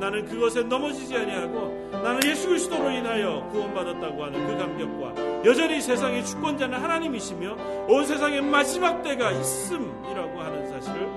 나는 0.00 0.24
그것에 0.26 0.62
넘어지지 0.62 1.14
아니하고 1.16 1.90
나는 1.92 2.20
예수 2.24 2.48
그리스도로 2.48 2.90
인하여 2.90 3.46
구원받았다고 3.52 4.24
하는 4.24 4.46
그 4.46 4.56
감격과 4.56 5.44
여전히 5.44 5.80
세상의 5.80 6.24
주권자는 6.24 6.78
하나님이시며 6.78 7.56
온 7.88 8.06
세상의 8.06 8.40
마지막 8.42 9.02
때가 9.02 9.30
있음이라고 9.32 10.40
하는 10.40 10.66
사실을 10.70 11.08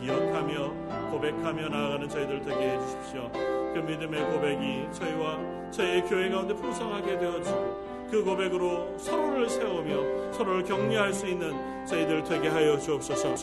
기억하며 0.00 1.10
고백하며 1.10 1.68
나아가는 1.68 2.08
저희들 2.08 2.40
되게 2.42 2.70
해주십시오. 2.70 3.30
그 3.32 3.78
믿음의 3.86 4.32
고백이 4.32 4.88
저희와 4.92 5.38
저희의 5.70 6.02
교회 6.06 6.30
가운데 6.30 6.54
풍성하게 6.54 7.18
되어지고 7.18 7.93
그 8.14 8.22
고백으로 8.22 8.96
서로를 8.96 9.48
세우며 9.48 10.32
서로를 10.32 10.62
격려할 10.62 11.12
수 11.12 11.26
있는 11.26 11.52
저희들 11.84 12.22
되게 12.22 12.46
하여 12.46 12.78
주옵소서. 12.78 13.34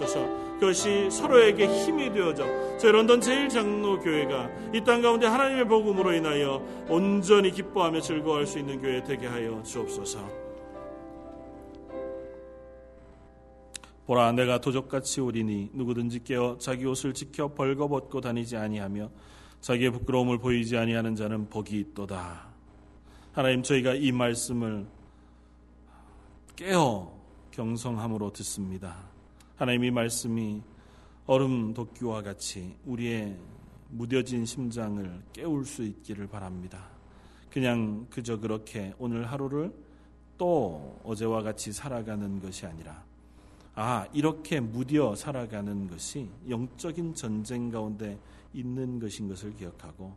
그것이 0.61 1.11
서로에게 1.11 1.67
힘이 1.67 2.09
되어져 2.13 2.45
저희 2.77 2.93
런던 2.93 3.19
제일 3.19 3.49
장로교회가 3.49 4.49
이 4.73 4.81
땅 4.81 5.01
가운데 5.01 5.27
하나님의 5.27 5.67
복음으로 5.67 6.13
인하여 6.13 6.65
온전히 6.87 7.51
기뻐하며 7.51 7.99
즐거워할 7.99 8.47
수 8.47 8.59
있는 8.59 8.79
교회 8.79 9.03
되게 9.03 9.27
하여 9.27 9.61
주옵소서. 9.61 10.19
보라 14.05 14.31
내가 14.31 14.61
도적같이 14.61 15.19
오리니 15.19 15.71
누구든지 15.73 16.23
깨어 16.23 16.57
자기 16.59 16.85
옷을 16.85 17.13
지켜 17.13 17.53
벌거벗고 17.53 18.21
다니지 18.21 18.55
아니하며 18.55 19.09
자기의 19.59 19.91
부끄러움을 19.91 20.37
보이지 20.37 20.77
아니하는 20.77 21.15
자는 21.15 21.49
복이 21.49 21.77
있도다. 21.77 22.50
하나님 23.33 23.63
저희가 23.63 23.93
이 23.93 24.11
말씀을 24.11 24.85
깨어 26.57 27.17
경성함으로 27.51 28.33
듣습니다. 28.33 28.97
하나님 29.55 29.85
이 29.85 29.91
말씀이 29.91 30.61
얼음 31.27 31.73
도끼와 31.73 32.23
같이 32.23 32.75
우리의 32.85 33.37
무뎌진 33.89 34.45
심장을 34.45 35.23
깨울 35.31 35.63
수 35.63 35.81
있기를 35.83 36.27
바랍니다. 36.27 36.89
그냥 37.49 38.05
그저 38.09 38.37
그렇게 38.37 38.93
오늘 38.99 39.31
하루를 39.31 39.73
또 40.37 40.99
어제와 41.05 41.41
같이 41.41 41.71
살아가는 41.71 42.41
것이 42.41 42.65
아니라 42.65 43.01
아, 43.75 44.07
이렇게 44.11 44.59
무뎌 44.59 45.15
살아가는 45.15 45.87
것이 45.87 46.29
영적인 46.49 47.15
전쟁 47.15 47.71
가운데 47.71 48.19
있는 48.53 48.99
것인 48.99 49.29
것을 49.29 49.55
기억하고 49.55 50.13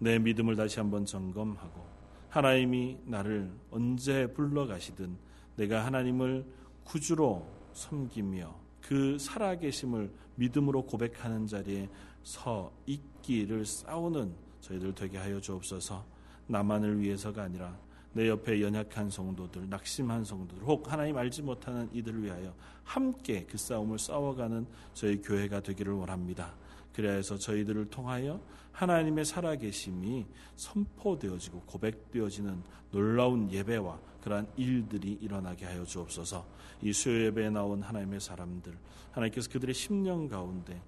내 0.00 0.18
믿음을 0.18 0.56
다시 0.56 0.80
한번 0.80 1.06
점검하고 1.06 1.97
하나님이 2.28 2.98
나를 3.04 3.50
언제 3.70 4.26
불러가시든 4.32 5.16
내가 5.56 5.84
하나님을 5.84 6.44
구주로 6.84 7.46
섬기며 7.72 8.54
그 8.80 9.18
살아계심을 9.18 10.10
믿음으로 10.36 10.84
고백하는 10.86 11.46
자리에 11.46 11.88
서 12.22 12.72
있기를 12.86 13.64
싸우는 13.64 14.34
저희들 14.60 14.94
되게 14.94 15.18
하여 15.18 15.40
주옵소서 15.40 16.04
나만을 16.46 17.00
위해서가 17.00 17.42
아니라 17.42 17.76
내 18.12 18.28
옆에 18.28 18.60
연약한 18.60 19.10
성도들, 19.10 19.68
낙심한 19.68 20.24
성도들, 20.24 20.64
혹 20.64 20.90
하나님 20.90 21.16
알지 21.16 21.42
못하는 21.42 21.88
이들을 21.92 22.24
위하여 22.24 22.54
함께 22.82 23.44
그 23.48 23.58
싸움을 23.58 23.98
싸워가는 23.98 24.66
저희 24.94 25.20
교회가 25.20 25.60
되기를 25.60 25.92
원합니다. 25.92 26.54
그래야 26.98 27.12
해서 27.12 27.38
저희들을 27.38 27.90
통하여 27.90 28.40
하나님의 28.72 29.24
살아계심이 29.24 30.26
선포되어지고 30.56 31.60
고백되어지는 31.60 32.60
놀라운 32.90 33.52
예배와 33.52 34.00
그러한 34.20 34.48
일들이 34.56 35.12
일어나게 35.20 35.64
하여 35.64 35.84
주옵소서. 35.84 36.44
이 36.82 36.92
수요 36.92 37.26
예배에 37.26 37.50
나온 37.50 37.84
하나님의 37.84 38.18
사람들, 38.18 38.76
하나님께서 39.12 39.48
그들의 39.48 39.76
심령 39.76 40.26
가운데 40.26 40.82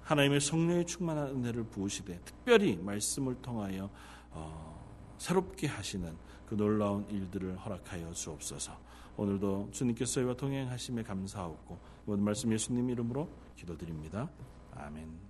하나님의 0.00 0.40
성령의 0.40 0.86
충만한 0.86 1.28
은혜를 1.28 1.64
부으시되 1.64 2.18
특별히 2.24 2.78
말씀을 2.78 3.34
통하여 3.42 3.90
어, 4.30 5.14
새롭게 5.18 5.66
하시는 5.66 6.16
그 6.46 6.54
놀라운 6.54 7.06
일들을 7.10 7.58
허락하여 7.58 8.10
주옵소서. 8.14 8.72
오늘도 9.18 9.68
주님께서 9.72 10.14
저희와 10.14 10.34
동행하심에 10.34 11.02
감사하고 11.02 11.78
모든 12.06 12.24
말씀 12.24 12.50
예수님 12.50 12.88
이름으로 12.88 13.28
기도드립니다. 13.54 14.30
아멘. 14.74 15.25